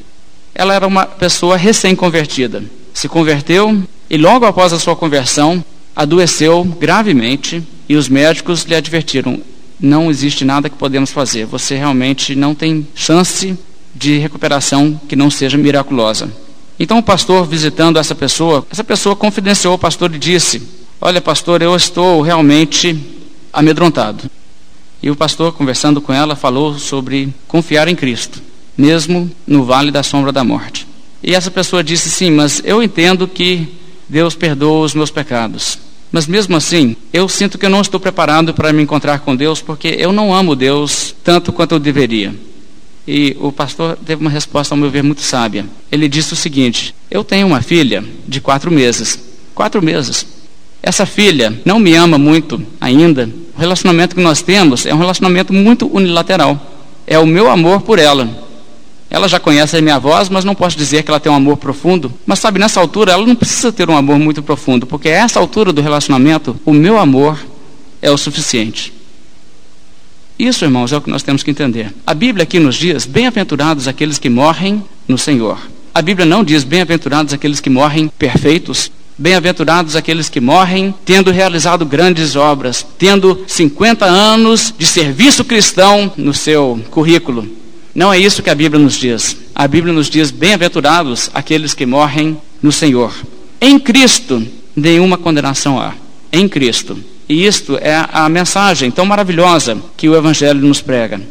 [0.54, 2.62] Ela era uma pessoa recém-convertida.
[2.94, 5.63] Se converteu e logo após a sua conversão,
[5.96, 9.39] adoeceu gravemente e os médicos lhe advertiram:
[9.80, 13.58] não existe nada que podemos fazer, você realmente não tem chance
[13.96, 16.30] de recuperação que não seja miraculosa.
[16.78, 20.62] Então o pastor visitando essa pessoa, essa pessoa confidenciou ao pastor e disse:
[21.00, 23.20] Olha, pastor, eu estou realmente
[23.51, 24.29] amedrontado.
[25.01, 28.41] E o pastor, conversando com ela, falou sobre confiar em Cristo,
[28.77, 30.87] mesmo no vale da sombra da morte.
[31.23, 33.67] E essa pessoa disse: Sim, mas eu entendo que
[34.07, 35.79] Deus perdoa os meus pecados.
[36.11, 39.61] Mas mesmo assim, eu sinto que eu não estou preparado para me encontrar com Deus,
[39.61, 42.35] porque eu não amo Deus tanto quanto eu deveria.
[43.07, 45.65] E o pastor teve uma resposta, ao meu ver, muito sábia.
[45.91, 49.17] Ele disse o seguinte: Eu tenho uma filha de quatro meses.
[49.55, 50.25] Quatro meses.
[50.83, 53.29] Essa filha não me ama muito ainda.
[53.62, 56.60] Relacionamento que nós temos é um relacionamento muito unilateral.
[57.06, 58.28] É o meu amor por ela.
[59.08, 61.58] Ela já conhece a minha voz, mas não posso dizer que ela tem um amor
[61.58, 62.12] profundo.
[62.26, 65.39] Mas sabe, nessa altura, ela não precisa ter um amor muito profundo, porque a essa
[65.39, 67.38] altura do relacionamento, o meu amor
[68.02, 68.91] é o suficiente.
[70.39, 71.93] Isso, irmãos, é o que nós temos que entender.
[72.04, 75.60] A Bíblia aqui nos diz: bem-aventurados aqueles que morrem no Senhor.
[75.93, 78.91] A Bíblia não diz bem-aventurados aqueles que morrem perfeitos.
[79.21, 86.34] Bem-aventurados aqueles que morrem tendo realizado grandes obras, tendo 50 anos de serviço cristão no
[86.34, 87.47] seu currículo.
[87.93, 89.38] Não é isso que a Bíblia nos diz.
[89.53, 93.13] A Bíblia nos diz: bem-aventurados aqueles que morrem no Senhor.
[93.62, 94.43] Em Cristo,
[94.75, 95.93] nenhuma condenação há.
[96.34, 96.97] Em Cristo.
[97.29, 101.21] E isto é a mensagem tão maravilhosa que o Evangelho nos prega.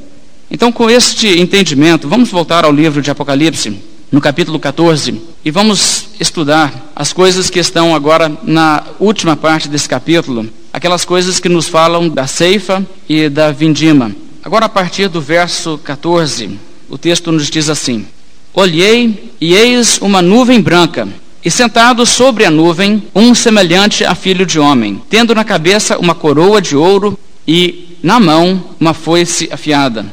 [0.48, 3.76] Então, com este entendimento, vamos voltar ao livro de Apocalipse,
[4.10, 9.88] no capítulo 14, e vamos estudar as coisas que estão agora na última parte desse
[9.88, 14.10] capítulo, aquelas coisas que nos falam da ceifa e da vindima.
[14.42, 18.04] Agora, a partir do verso 14, o texto nos diz assim:
[18.52, 21.06] Olhei e eis uma nuvem branca,
[21.44, 26.16] e sentado sobre a nuvem, um semelhante a filho de homem, tendo na cabeça uma
[26.16, 30.04] coroa de ouro e na mão uma foice afiada.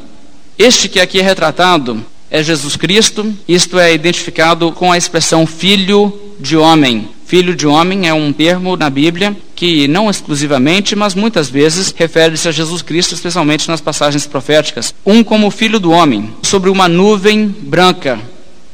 [0.58, 6.14] Este que aqui é retratado é Jesus Cristo, isto é identificado com a expressão filho
[6.40, 7.10] de homem.
[7.26, 12.48] Filho de homem é um termo na Bíblia que não exclusivamente, mas muitas vezes refere-se
[12.48, 14.94] a Jesus Cristo, especialmente nas passagens proféticas.
[15.06, 18.20] Um como filho do homem, sobre uma nuvem branca.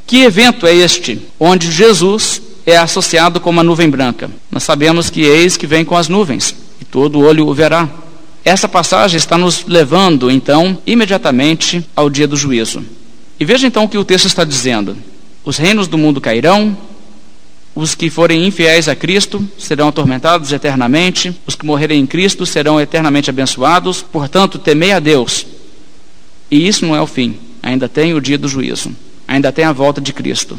[0.06, 4.30] Que evento é este onde Jesus é associado com uma nuvem branca?
[4.50, 7.88] Nós sabemos que eis que vem com as nuvens, e todo olho o verá.
[8.44, 12.84] Essa passagem está nos levando, então, imediatamente ao dia do juízo.
[13.38, 14.96] E veja então o que o texto está dizendo:
[15.44, 16.76] Os reinos do mundo cairão,
[17.74, 22.80] os que forem infiéis a Cristo serão atormentados eternamente, os que morrerem em Cristo serão
[22.80, 24.02] eternamente abençoados.
[24.02, 25.44] Portanto, temei a Deus.
[26.50, 28.94] E isso não é o fim, ainda tem o dia do juízo,
[29.26, 30.58] ainda tem a volta de Cristo.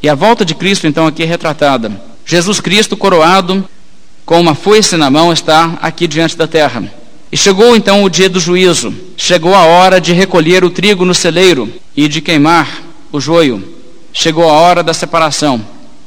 [0.00, 1.90] E a volta de Cristo, então, aqui é retratada.
[2.26, 3.66] Jesus Cristo, coroado,
[4.24, 6.84] com uma foice na mão, está aqui diante da terra.
[7.34, 11.12] E chegou então o dia do juízo, chegou a hora de recolher o trigo no
[11.12, 13.74] celeiro e de queimar o joio,
[14.12, 15.60] chegou a hora da separação.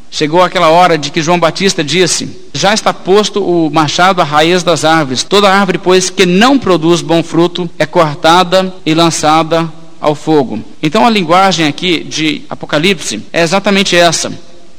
[0.10, 4.64] Chegou aquela hora de que João Batista disse: Já está posto o machado à raiz
[4.64, 5.22] das árvores.
[5.22, 10.64] Toda árvore, pois, que não produz bom fruto é cortada e lançada ao fogo.
[10.82, 14.32] Então a linguagem aqui de Apocalipse é exatamente essa.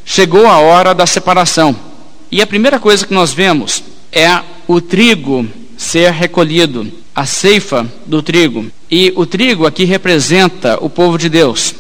[0.03, 1.77] Chegou a hora da separação.
[2.33, 5.47] E a primeira coisa que nós vemos é o trigo
[5.79, 8.67] ser recolhido, a ceifa do trigo.
[8.91, 11.75] E o trigo aqui representa o povo de Deus.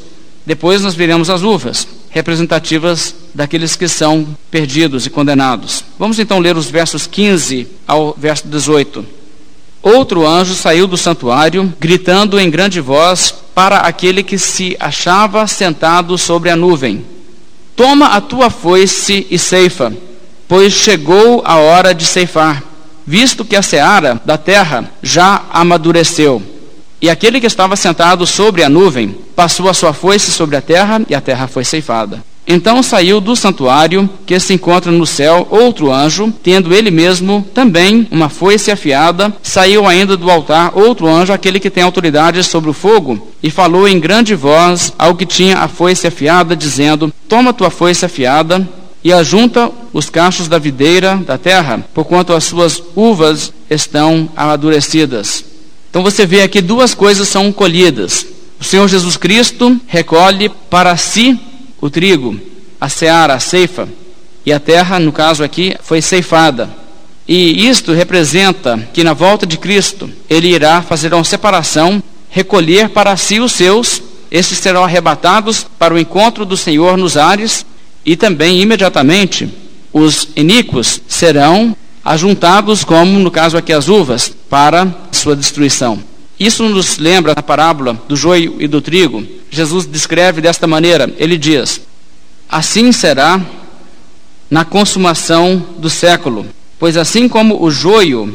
[0.46, 5.84] Depois nós veremos as uvas, representativas daqueles que são perdidos e condenados.
[5.98, 9.04] Vamos então ler os versos 15 ao verso 18.
[9.82, 16.16] Outro anjo saiu do santuário, gritando em grande voz para aquele que se achava sentado
[16.16, 17.04] sobre a nuvem:
[17.74, 19.92] Toma a tua foice e ceifa,
[20.46, 22.62] pois chegou a hora de ceifar,
[23.08, 26.42] visto que a seara da terra já amadureceu.
[27.00, 31.00] E aquele que estava sentado sobre a nuvem passou a sua foice sobre a terra,
[31.08, 32.22] e a terra foi ceifada.
[32.46, 38.06] Então saiu do santuário que se encontra no céu outro anjo, tendo ele mesmo também
[38.10, 39.34] uma foice afiada.
[39.42, 43.88] Saiu ainda do altar outro anjo, aquele que tem autoridade sobre o fogo, e falou
[43.88, 48.68] em grande voz ao que tinha a foice afiada, dizendo: Toma tua foice afiada
[49.02, 55.44] e ajunta os cachos da videira da terra, porquanto as suas uvas estão amadurecidas.
[55.90, 58.26] Então você vê aqui duas coisas são colhidas.
[58.60, 61.38] O Senhor Jesus Cristo recolhe para si
[61.80, 62.38] o trigo,
[62.80, 63.88] a seara, a ceifa,
[64.44, 66.70] e a terra, no caso aqui, foi ceifada.
[67.26, 73.16] E isto representa que na volta de Cristo, ele irá fazer uma separação, recolher para
[73.16, 77.64] si os seus, esses serão arrebatados para o encontro do Senhor nos ares,
[78.08, 79.46] e também imediatamente
[79.92, 86.02] os iníquos serão ajuntados, como no caso aqui as uvas, para sua destruição.
[86.40, 89.22] Isso nos lembra a parábola do joio e do trigo.
[89.50, 91.82] Jesus descreve desta maneira: ele diz:
[92.48, 93.38] Assim será
[94.50, 96.46] na consumação do século,
[96.78, 98.34] pois assim como o joio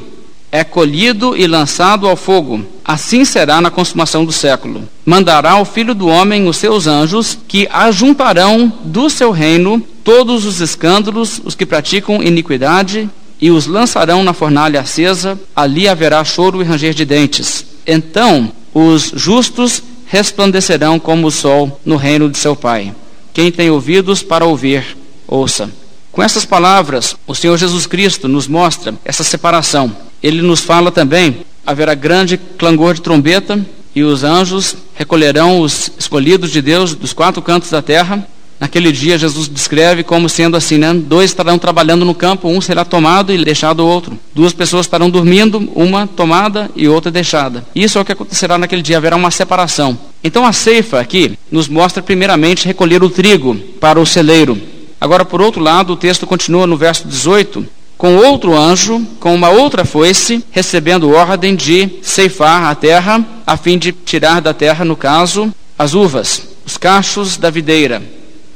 [0.54, 4.88] é colhido e lançado ao fogo, assim será na consumação do século.
[5.04, 10.62] Mandará o Filho do Homem os seus anjos, que ajuntarão do seu reino todos os
[10.62, 13.10] escândalos, os que praticam iniquidade,
[13.42, 17.66] e os lançarão na fornalha acesa, ali haverá choro e ranger de dentes.
[17.88, 22.94] Então os justos resplandecerão como o sol no reino de seu Pai.
[23.34, 24.96] Quem tem ouvidos para ouvir,
[25.28, 25.68] ouça.
[26.12, 30.12] Com essas palavras, o Senhor Jesus Cristo nos mostra essa separação.
[30.24, 36.50] Ele nos fala também: haverá grande clangor de trombeta, e os anjos recolherão os escolhidos
[36.52, 38.26] de Deus dos quatro cantos da terra,
[38.64, 40.94] Naquele dia, Jesus descreve como sendo assim, né?
[40.94, 44.18] Dois estarão trabalhando no campo, um será tomado e deixado o outro.
[44.34, 47.66] Duas pessoas estarão dormindo, uma tomada e outra deixada.
[47.76, 50.00] Isso é o que acontecerá naquele dia, haverá uma separação.
[50.24, 54.58] Então a ceifa aqui nos mostra primeiramente recolher o trigo para o celeiro.
[55.02, 59.50] Agora, por outro lado, o texto continua no verso 18, com outro anjo, com uma
[59.50, 64.96] outra foice, recebendo ordem de ceifar a terra, a fim de tirar da terra, no
[64.96, 68.02] caso, as uvas, os cachos da videira.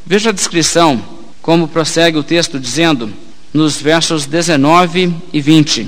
[0.06, 1.02] Veja a descrição,
[1.42, 3.12] como prossegue o texto dizendo,
[3.54, 5.88] nos versos 19 e 20.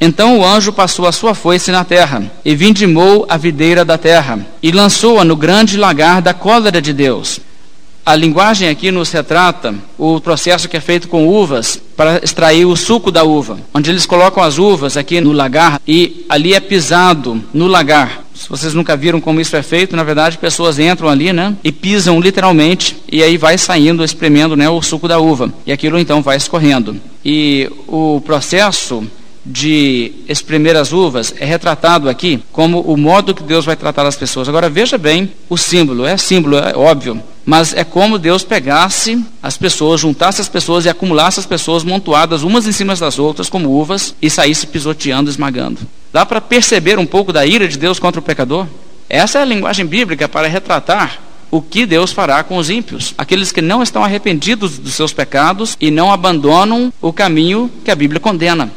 [0.00, 4.44] Então o anjo passou a sua foice na terra, e vindimou a videira da terra,
[4.62, 7.40] e lançou-a no grande lagar da cólera de Deus.
[8.04, 12.74] A linguagem aqui nos retrata o processo que é feito com uvas para extrair o
[12.74, 17.40] suco da uva, onde eles colocam as uvas aqui no lagar e ali é pisado
[17.54, 18.24] no lagar.
[18.34, 21.70] Se vocês nunca viram como isso é feito, na verdade, pessoas entram ali, né, e
[21.70, 26.20] pisam literalmente, e aí vai saindo, espremendo, né, o suco da uva, e aquilo então
[26.20, 26.96] vai escorrendo.
[27.24, 29.04] E o processo
[29.44, 34.16] de espremer as uvas é retratado aqui como o modo que Deus vai tratar as
[34.16, 34.48] pessoas.
[34.48, 39.56] Agora veja bem o símbolo, é símbolo, é óbvio, mas é como Deus pegasse as
[39.56, 43.68] pessoas, juntasse as pessoas e acumulasse as pessoas montuadas umas em cima das outras como
[43.68, 45.80] uvas e saísse pisoteando, esmagando.
[46.12, 48.66] Dá para perceber um pouco da ira de Deus contra o pecador?
[49.08, 51.18] Essa é a linguagem bíblica para retratar
[51.50, 55.76] o que Deus fará com os ímpios, aqueles que não estão arrependidos dos seus pecados
[55.78, 58.70] e não abandonam o caminho que a Bíblia condena.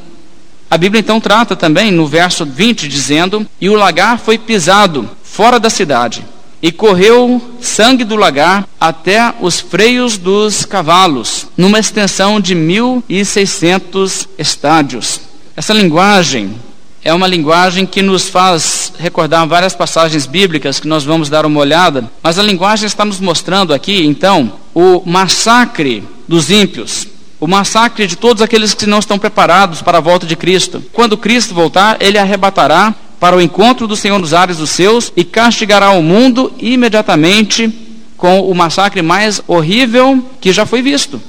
[0.76, 5.58] A Bíblia então trata também no verso 20 dizendo: "E o lagar foi pisado fora
[5.58, 6.22] da cidade,
[6.62, 13.24] e correu sangue do lagar até os freios dos cavalos, numa extensão de mil e
[13.24, 15.22] seiscentos estádios."
[15.56, 16.54] Essa linguagem
[17.02, 21.62] é uma linguagem que nos faz recordar várias passagens bíblicas que nós vamos dar uma
[21.62, 27.08] olhada, mas a linguagem está nos mostrando aqui, então, o massacre dos ímpios,
[27.40, 30.84] o massacre de todos aqueles que não estão preparados para a volta de Cristo.
[30.94, 35.24] Quando Cristo voltar, ele arrebatará para o encontro do Senhor nos ares dos seus e
[35.24, 37.74] castigará o mundo imediatamente
[38.18, 41.22] com o massacre mais horrível que já foi visto.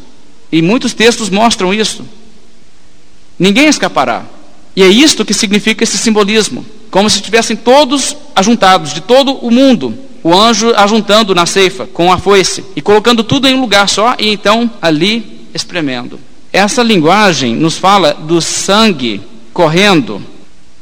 [0.51, 2.05] E muitos textos mostram isso.
[3.39, 4.25] Ninguém escapará.
[4.75, 6.65] E é isto que significa esse simbolismo.
[6.91, 12.13] Como se estivessem todos ajuntados, de todo o mundo, o anjo ajuntando na ceifa com
[12.13, 16.21] a foice e colocando tudo em um lugar só e então ali espremendo.
[16.53, 19.21] Essa linguagem nos fala do sangue
[19.53, 20.23] correndo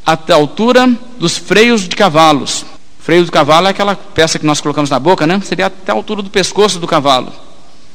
[0.04, 2.64] até a altura dos freios de cavalos.
[2.98, 5.40] Freio do cavalo é aquela peça que nós colocamos na boca, né?
[5.44, 7.32] Seria até a altura do pescoço do cavalo.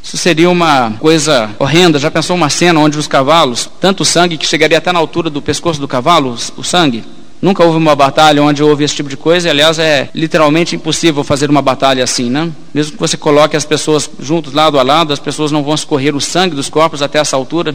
[0.03, 1.99] Isso seria uma coisa horrenda.
[1.99, 5.41] Já pensou uma cena onde os cavalos, tanto sangue que chegaria até na altura do
[5.41, 7.03] pescoço do cavalo, o sangue?
[7.41, 11.23] Nunca houve uma batalha onde houve esse tipo de coisa, e, aliás, é literalmente impossível
[11.23, 12.51] fazer uma batalha assim, né?
[12.73, 16.15] Mesmo que você coloque as pessoas juntos, lado a lado, as pessoas não vão escorrer
[16.15, 17.73] o sangue dos corpos até essa altura.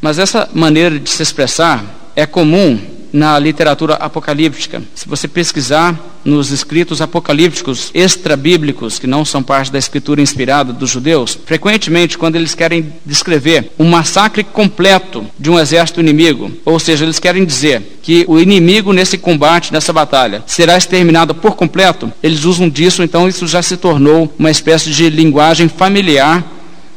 [0.00, 1.84] Mas essa maneira de se expressar
[2.16, 4.82] é comum na literatura apocalíptica.
[4.94, 10.90] Se você pesquisar nos escritos apocalípticos extra-bíblicos, que não são parte da escritura inspirada dos
[10.90, 17.04] judeus, frequentemente, quando eles querem descrever um massacre completo de um exército inimigo, ou seja,
[17.04, 22.44] eles querem dizer que o inimigo nesse combate, nessa batalha, será exterminado por completo, eles
[22.44, 26.44] usam disso, então isso já se tornou uma espécie de linguagem familiar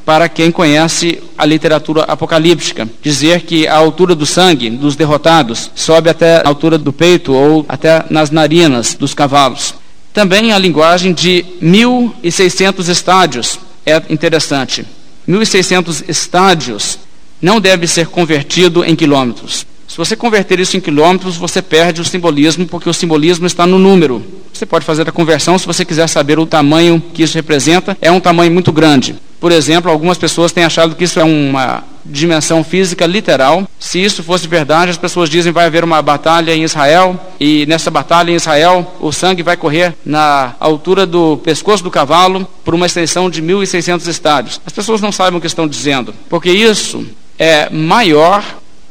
[0.09, 2.89] para quem conhece a literatura apocalíptica.
[2.99, 7.63] Dizer que a altura do sangue dos derrotados sobe até a altura do peito ou
[7.69, 9.75] até nas narinas dos cavalos.
[10.11, 14.83] Também a linguagem de 1.600 estádios é interessante.
[15.29, 16.97] 1.600 estádios
[17.39, 19.63] não deve ser convertido em quilômetros.
[19.87, 23.77] Se você converter isso em quilômetros, você perde o simbolismo, porque o simbolismo está no
[23.77, 24.25] número.
[24.51, 27.95] Você pode fazer a conversão se você quiser saber o tamanho que isso representa.
[28.01, 29.15] É um tamanho muito grande.
[29.39, 33.67] Por exemplo, algumas pessoas têm achado que isso é uma dimensão física literal.
[33.79, 37.89] Se isso fosse verdade, as pessoas dizem vai haver uma batalha em Israel e nessa
[37.89, 42.85] batalha em Israel o sangue vai correr na altura do pescoço do cavalo por uma
[42.85, 44.61] extensão de 1.600 estádios.
[44.65, 47.05] As pessoas não sabem o que estão dizendo, porque isso
[47.37, 48.43] é maior,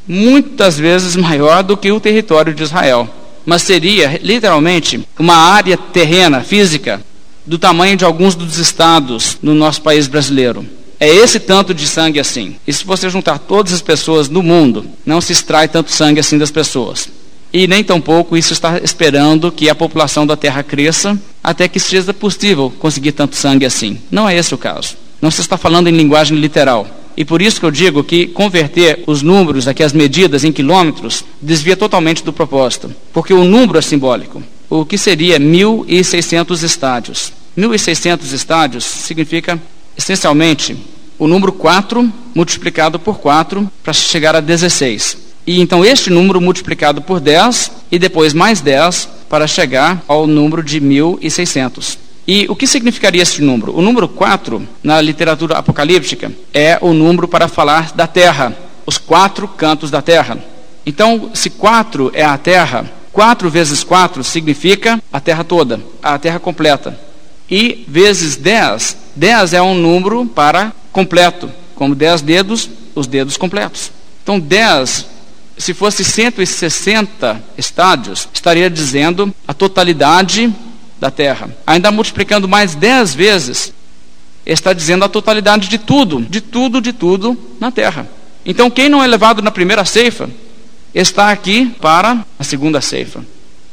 [0.06, 3.08] muitas vezes maior do que o território de Israel.
[3.44, 7.00] Mas seria literalmente uma área terrena, física,
[7.48, 10.66] do tamanho de alguns dos estados no nosso país brasileiro.
[11.00, 12.56] É esse tanto de sangue assim.
[12.66, 16.36] E se você juntar todas as pessoas no mundo, não se extrai tanto sangue assim
[16.36, 17.08] das pessoas.
[17.50, 22.12] E nem tampouco isso está esperando que a população da Terra cresça até que seja
[22.12, 23.98] possível conseguir tanto sangue assim.
[24.10, 24.96] Não é esse o caso.
[25.22, 26.86] Não se está falando em linguagem literal.
[27.16, 31.24] E por isso que eu digo que converter os números, aqui as medidas, em quilômetros,
[31.40, 32.94] desvia totalmente do propósito.
[33.12, 34.42] Porque o número é simbólico.
[34.68, 37.32] O que seria 1.600 estádios?
[37.58, 39.60] 1.600 estádios significa,
[39.96, 40.76] essencialmente,
[41.18, 45.18] o número 4 multiplicado por 4 para chegar a 16.
[45.44, 50.62] E então este número multiplicado por 10 e depois mais 10 para chegar ao número
[50.62, 51.98] de 1.600.
[52.28, 53.76] E o que significaria esse número?
[53.76, 58.56] O número 4, na literatura apocalíptica, é o número para falar da terra,
[58.86, 60.38] os quatro cantos da terra.
[60.86, 66.38] Então, se 4 é a terra, 4 vezes 4 significa a terra toda, a terra
[66.38, 67.07] completa.
[67.50, 73.90] E vezes 10, 10 é um número para completo, como 10 dedos, os dedos completos.
[74.22, 75.06] Então 10,
[75.56, 80.52] se fosse 160 estádios, estaria dizendo a totalidade
[81.00, 81.50] da terra.
[81.66, 83.72] Ainda multiplicando mais 10 vezes,
[84.44, 88.08] está dizendo a totalidade de tudo, de tudo, de tudo na terra.
[88.44, 90.28] Então quem não é levado na primeira ceifa,
[90.94, 93.24] está aqui para a segunda ceifa.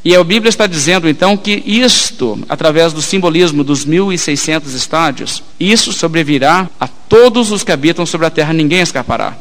[0.05, 5.91] E a Bíblia está dizendo então que isto, através do simbolismo dos 1.600 estádios, isso
[5.91, 9.35] sobrevirá a todos os que habitam sobre a terra, ninguém escapará.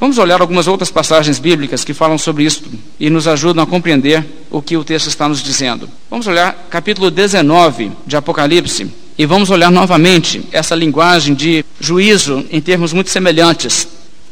[0.00, 2.62] Vamos olhar algumas outras passagens bíblicas que falam sobre isso
[2.98, 5.86] e nos ajudam a compreender o que o texto está nos dizendo.
[6.08, 12.60] Vamos olhar capítulo 19 de Apocalipse e vamos olhar novamente essa linguagem de juízo em
[12.60, 13.86] termos muito semelhantes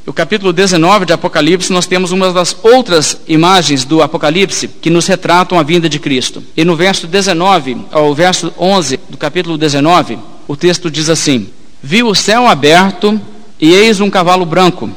[0.06, 5.06] no capítulo 19 de Apocalipse, nós temos uma das outras imagens do Apocalipse que nos
[5.06, 6.42] retratam a vinda de Cristo.
[6.56, 11.48] E no verso 19 ao verso 11 do capítulo 19, o texto diz assim:
[11.82, 13.20] Vi o céu aberto
[13.60, 14.90] e eis um cavalo branco.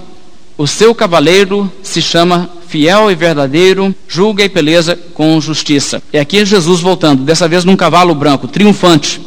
[0.58, 6.02] O seu cavaleiro se chama Fiel e Verdadeiro, julga e peleza com justiça.
[6.14, 9.22] E aqui Jesus voltando, dessa vez num cavalo branco, triunfante.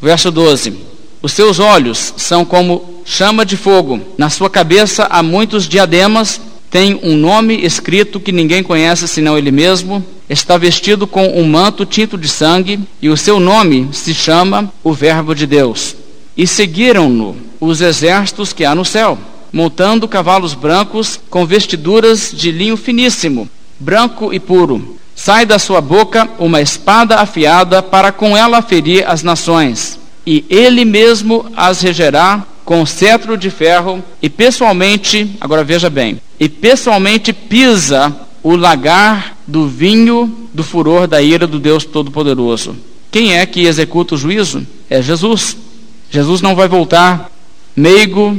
[0.00, 0.74] Verso 12:
[1.20, 4.00] Os seus olhos são como chama de fogo.
[4.16, 6.40] Na sua cabeça há muitos diademas,
[6.70, 10.04] tem um nome escrito que ninguém conhece senão ele mesmo.
[10.30, 14.92] Está vestido com um manto tinto de sangue, e o seu nome se chama o
[14.92, 15.96] Verbo de Deus.
[16.36, 19.18] E seguiram-no os exércitos que há no céu,
[19.52, 23.48] montando cavalos brancos com vestiduras de linho finíssimo,
[23.80, 24.96] branco e puro.
[25.16, 29.97] Sai da sua boca uma espada afiada para com ela ferir as nações
[30.30, 36.50] e ele mesmo as regerá com cetro de ferro e pessoalmente, agora veja bem, e
[36.50, 42.76] pessoalmente pisa o lagar do vinho do furor da ira do Deus Todo-Poderoso.
[43.10, 44.66] Quem é que executa o juízo?
[44.90, 45.56] É Jesus.
[46.10, 47.32] Jesus não vai voltar
[47.74, 48.38] meigo,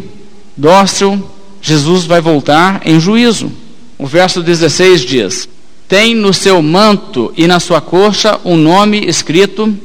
[0.55, 1.27] dócil,
[1.59, 3.51] Jesus vai voltar em juízo.
[3.97, 5.49] O verso 16 diz:
[5.87, 9.75] Tem no seu manto e na sua coxa um nome escrito: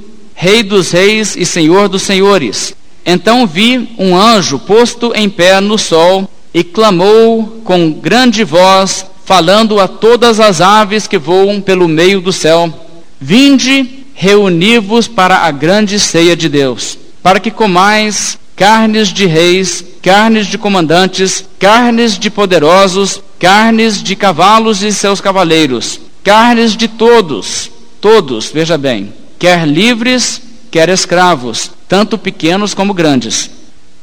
[0.44, 2.74] Rei dos Reis e Senhor dos Senhores.
[3.06, 9.80] Então vi um anjo posto em pé no sol e clamou com grande voz, falando
[9.80, 12.70] a todas as aves que voam pelo meio do céu:
[13.18, 20.46] Vinde, reuni-vos para a grande ceia de Deus, para que comais carnes de reis, carnes
[20.46, 28.50] de comandantes, carnes de poderosos, carnes de cavalos e seus cavaleiros, carnes de todos, todos,
[28.52, 33.50] veja bem, quer livres, quer escravos, tanto pequenos como grandes.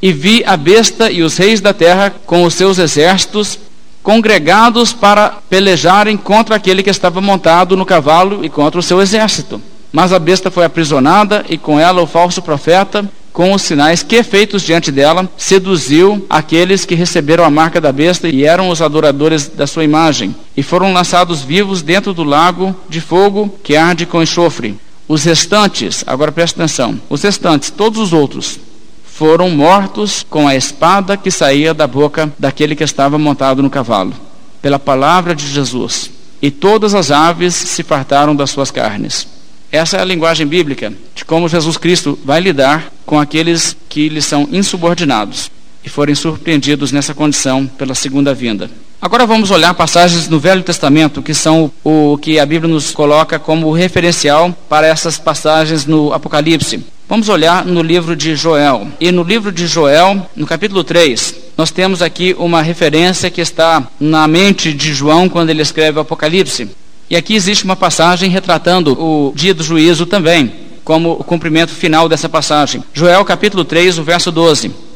[0.00, 3.58] E vi a besta e os reis da terra com os seus exércitos
[4.02, 9.62] congregados para pelejarem contra aquele que estava montado no cavalo e contra o seu exército.
[9.92, 14.22] Mas a besta foi aprisionada e com ela o falso profeta com os sinais que,
[14.22, 19.48] feitos diante dela, seduziu aqueles que receberam a marca da besta e eram os adoradores
[19.48, 24.22] da sua imagem, e foram lançados vivos dentro do lago de fogo que arde com
[24.22, 24.78] enxofre.
[25.08, 28.58] Os restantes, agora preste atenção, os restantes, todos os outros,
[29.04, 34.14] foram mortos com a espada que saía da boca daquele que estava montado no cavalo,
[34.60, 36.10] pela palavra de Jesus.
[36.40, 39.28] E todas as aves se fartaram das suas carnes.
[39.70, 44.20] Essa é a linguagem bíblica de como Jesus Cristo vai lidar com aqueles que lhe
[44.20, 45.50] são insubordinados
[45.84, 48.70] e forem surpreendidos nessa condição pela segunda vinda.
[49.04, 53.36] Agora vamos olhar passagens no Velho Testamento que são o, que a Bíblia nos coloca
[53.36, 56.86] como referencial para essas passagens no Apocalipse.
[57.08, 58.86] Vamos olhar no livro de Joel.
[59.00, 63.84] E no livro de Joel, no capítulo 3, nós temos aqui uma referência que está
[63.98, 66.70] na mente de João quando ele escreve o Apocalipse.
[67.10, 70.52] E aqui existe uma passagem retratando o dia do juízo também,
[70.84, 72.84] como o cumprimento final dessa passagem.
[72.94, 74.91] Joel capítulo 3, o verso 12.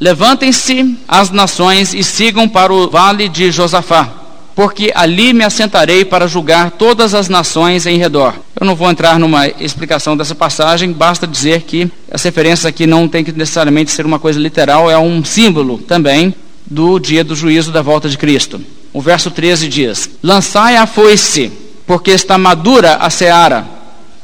[0.00, 4.10] Levantem-se as nações e sigam para o vale de Josafá,
[4.54, 8.34] porque ali me assentarei para julgar todas as nações em redor.
[8.58, 13.06] Eu não vou entrar numa explicação dessa passagem, basta dizer que as referências aqui não
[13.06, 16.34] tem que necessariamente ser uma coisa literal, é um símbolo também
[16.66, 18.60] do dia do juízo da volta de Cristo.
[18.92, 21.52] O verso 13 diz: Lançai a foice,
[21.86, 23.66] porque está madura a seara.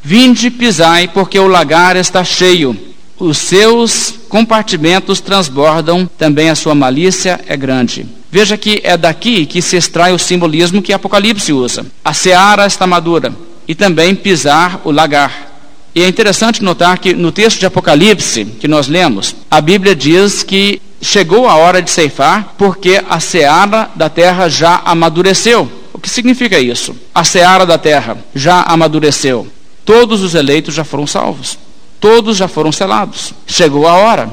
[0.03, 2.77] Vinde pisai, porque o lagar está cheio.
[3.21, 8.07] Os seus compartimentos transbordam, também a sua malícia é grande.
[8.31, 11.85] Veja que é daqui que se extrai o simbolismo que Apocalipse usa.
[12.03, 13.35] A seara está madura
[13.69, 15.51] e também pisar o lagar.
[15.95, 20.43] E é interessante notar que no texto de Apocalipse que nós lemos, a Bíblia diz
[20.43, 25.71] que chegou a hora de ceifar, porque a seara da terra já amadureceu.
[25.93, 26.97] O que significa isso?
[27.15, 29.47] A seara da terra já amadureceu.
[29.85, 31.59] Todos os eleitos já foram salvos.
[32.01, 33.35] Todos já foram selados.
[33.47, 34.31] Chegou a hora.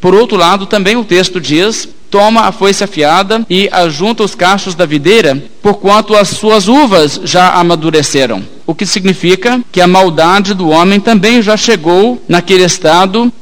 [0.00, 4.74] Por outro lado, também o texto diz: toma a foice afiada e ajunta os cachos
[4.74, 8.42] da videira, porquanto as suas uvas já amadureceram.
[8.66, 13.32] O que significa que a maldade do homem também já chegou naquele estado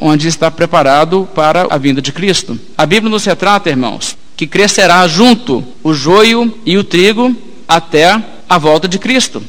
[0.00, 2.58] onde está preparado para a vinda de Cristo.
[2.76, 7.34] A Bíblia nos retrata, irmãos, que crescerá junto o joio e o trigo
[7.66, 9.42] até a volta de Cristo.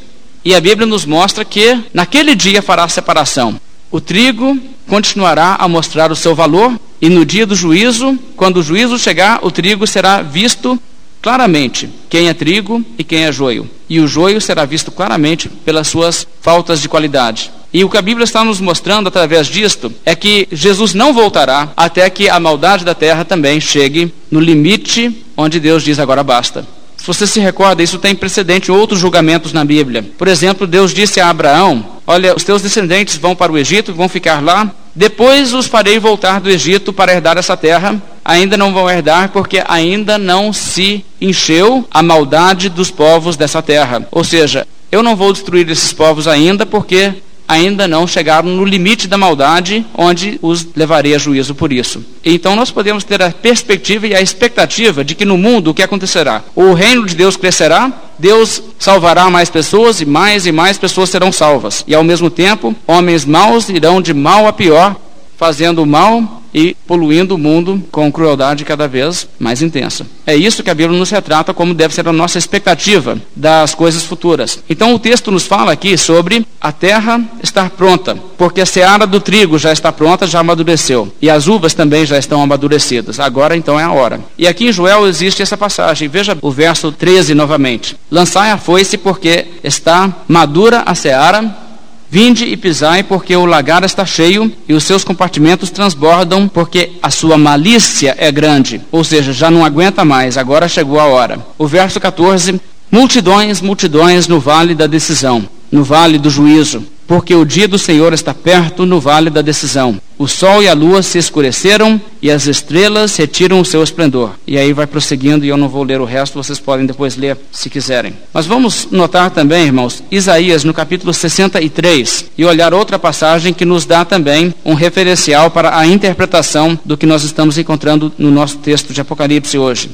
[0.49, 3.61] E a Bíblia nos mostra que naquele dia fará separação.
[3.91, 8.63] O trigo continuará a mostrar o seu valor, e no dia do juízo, quando o
[8.63, 10.81] juízo chegar, o trigo será visto
[11.21, 13.69] claramente quem é trigo e quem é joio.
[13.87, 17.51] E o joio será visto claramente pelas suas faltas de qualidade.
[17.71, 21.71] E o que a Bíblia está nos mostrando através disto é que Jesus não voltará
[21.77, 26.78] até que a maldade da terra também chegue no limite onde Deus diz agora basta.
[26.99, 30.05] Se você se recorda, isso tem precedente em outros julgamentos na Bíblia.
[30.17, 34.09] Por exemplo, Deus disse a Abraão: Olha, os teus descendentes vão para o Egito, vão
[34.09, 34.69] ficar lá.
[34.93, 38.01] Depois os farei voltar do Egito para herdar essa terra.
[38.23, 44.05] Ainda não vão herdar, porque ainda não se encheu a maldade dos povos dessa terra.
[44.11, 47.13] Ou seja, eu não vou destruir esses povos ainda, porque
[47.49, 52.05] ainda não chegaram no limite da maldade, onde os levarei a juízo por isso.
[52.23, 55.81] Então nós podemos ter a perspectiva e a expectativa de que no mundo o que
[55.81, 56.43] acontecerá?
[56.55, 61.31] O reino de Deus crescerá, Deus salvará mais pessoas e mais e mais pessoas serão
[61.31, 61.83] salvas.
[61.87, 64.95] E ao mesmo tempo, homens maus irão de mal a pior,
[65.35, 70.05] fazendo mal e poluindo o mundo com crueldade cada vez mais intensa.
[70.25, 74.03] É isso que a Bíblia nos retrata como deve ser a nossa expectativa das coisas
[74.03, 74.59] futuras.
[74.69, 79.19] Então o texto nos fala aqui sobre a terra estar pronta, porque a seara do
[79.19, 83.19] trigo já está pronta, já amadureceu, e as uvas também já estão amadurecidas.
[83.19, 84.19] Agora então é a hora.
[84.37, 86.07] E aqui em Joel existe essa passagem.
[86.07, 87.95] Veja o verso 13 novamente.
[88.11, 91.68] Lançai a foice porque está madura a seara
[92.11, 97.11] Vinde e pisai, porque o lagar está cheio e os seus compartimentos transbordam, porque a
[97.11, 98.81] sua malícia é grande.
[98.91, 101.39] Ou seja, já não aguenta mais, agora chegou a hora.
[101.57, 102.59] O verso 14:
[102.91, 108.13] Multidões, multidões no vale da decisão, no vale do juízo porque o dia do Senhor
[108.13, 109.99] está perto no vale da decisão.
[110.15, 114.33] O sol e a lua se escureceram e as estrelas retiram o seu esplendor.
[114.45, 117.35] E aí vai prosseguindo e eu não vou ler o resto, vocês podem depois ler
[117.51, 118.13] se quiserem.
[118.31, 123.85] Mas vamos notar também, irmãos, Isaías no capítulo 63 e olhar outra passagem que nos
[123.85, 128.93] dá também um referencial para a interpretação do que nós estamos encontrando no nosso texto
[128.93, 129.89] de Apocalipse hoje.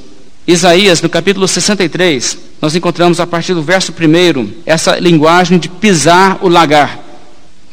[0.45, 6.39] Isaías, no capítulo 63, nós encontramos a partir do verso 1 essa linguagem de pisar
[6.41, 7.04] o lagar.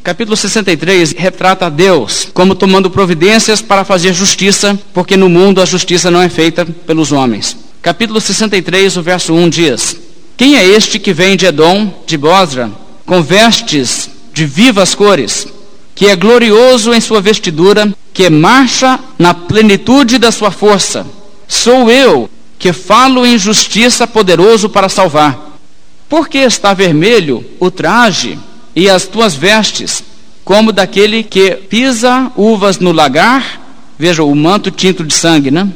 [0.03, 5.65] Capítulo 63 retrata a Deus como tomando providências para fazer justiça, porque no mundo a
[5.65, 7.57] justiça não é feita pelos homens.
[7.81, 9.97] Capítulo 63, o verso 1 diz:
[10.37, 12.69] Quem é este que vem de Edom, de Bosra,
[13.07, 15.47] com vestes de vivas cores,
[15.95, 21.07] que é glorioso em sua vestidura, que marcha na plenitude da sua força?
[21.47, 22.29] Sou eu
[22.59, 25.61] que falo em justiça poderoso para salvar.
[26.09, 28.37] Por que está vermelho o traje
[28.75, 30.03] e as tuas vestes,
[30.45, 33.61] como daquele que pisa uvas no lagar,
[33.99, 35.69] veja o manto tinto de sangue, né?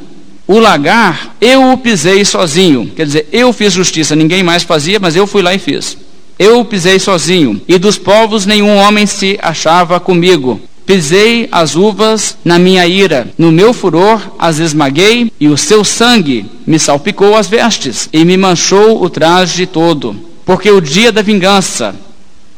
[0.47, 5.15] O lagar, eu o pisei sozinho, quer dizer, eu fiz justiça, ninguém mais fazia, mas
[5.15, 5.97] eu fui lá e fiz.
[6.39, 10.61] Eu o pisei sozinho, e dos povos nenhum homem se achava comigo.
[10.85, 16.45] Pisei as uvas na minha ira, no meu furor as esmaguei, e o seu sangue
[16.65, 20.15] me salpicou as vestes, e me manchou o traje todo.
[20.45, 21.93] Porque o dia da vingança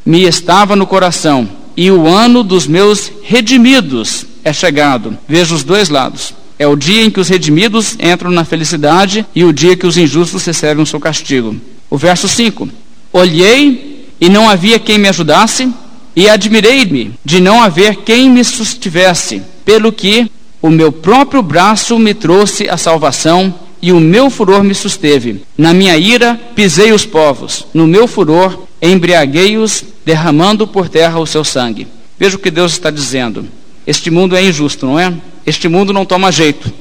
[0.09, 1.47] me estava no coração,
[1.77, 5.15] e o ano dos meus redimidos é chegado.
[5.27, 6.33] Veja os dois lados.
[6.57, 9.97] É o dia em que os redimidos entram na felicidade e o dia que os
[9.97, 11.55] injustos recebem o seu castigo.
[11.91, 12.67] O verso 5:
[13.13, 15.71] Olhei e não havia quem me ajudasse,
[16.15, 20.29] e admirei-me de não haver quem me sustivesse, pelo que
[20.59, 25.43] o meu próprio braço me trouxe a salvação e o meu furor me susteve.
[25.57, 31.43] Na minha ira pisei os povos, no meu furor embriaguei-os, derramando por terra o seu
[31.43, 31.87] sangue.
[32.17, 33.47] Veja o que Deus está dizendo.
[33.85, 35.13] Este mundo é injusto, não é?
[35.45, 36.71] Este mundo não toma jeito.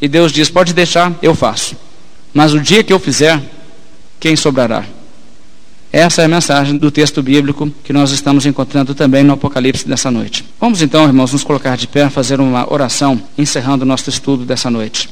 [0.00, 1.76] E Deus diz: pode deixar, eu faço.
[2.32, 3.40] Mas o dia que eu fizer,
[4.18, 4.84] quem sobrará?
[5.92, 10.10] Essa é a mensagem do texto bíblico que nós estamos encontrando também no Apocalipse dessa
[10.10, 10.44] noite.
[10.60, 14.68] Vamos então, irmãos, nos colocar de pé, fazer uma oração, encerrando o nosso estudo dessa
[14.68, 15.08] noite.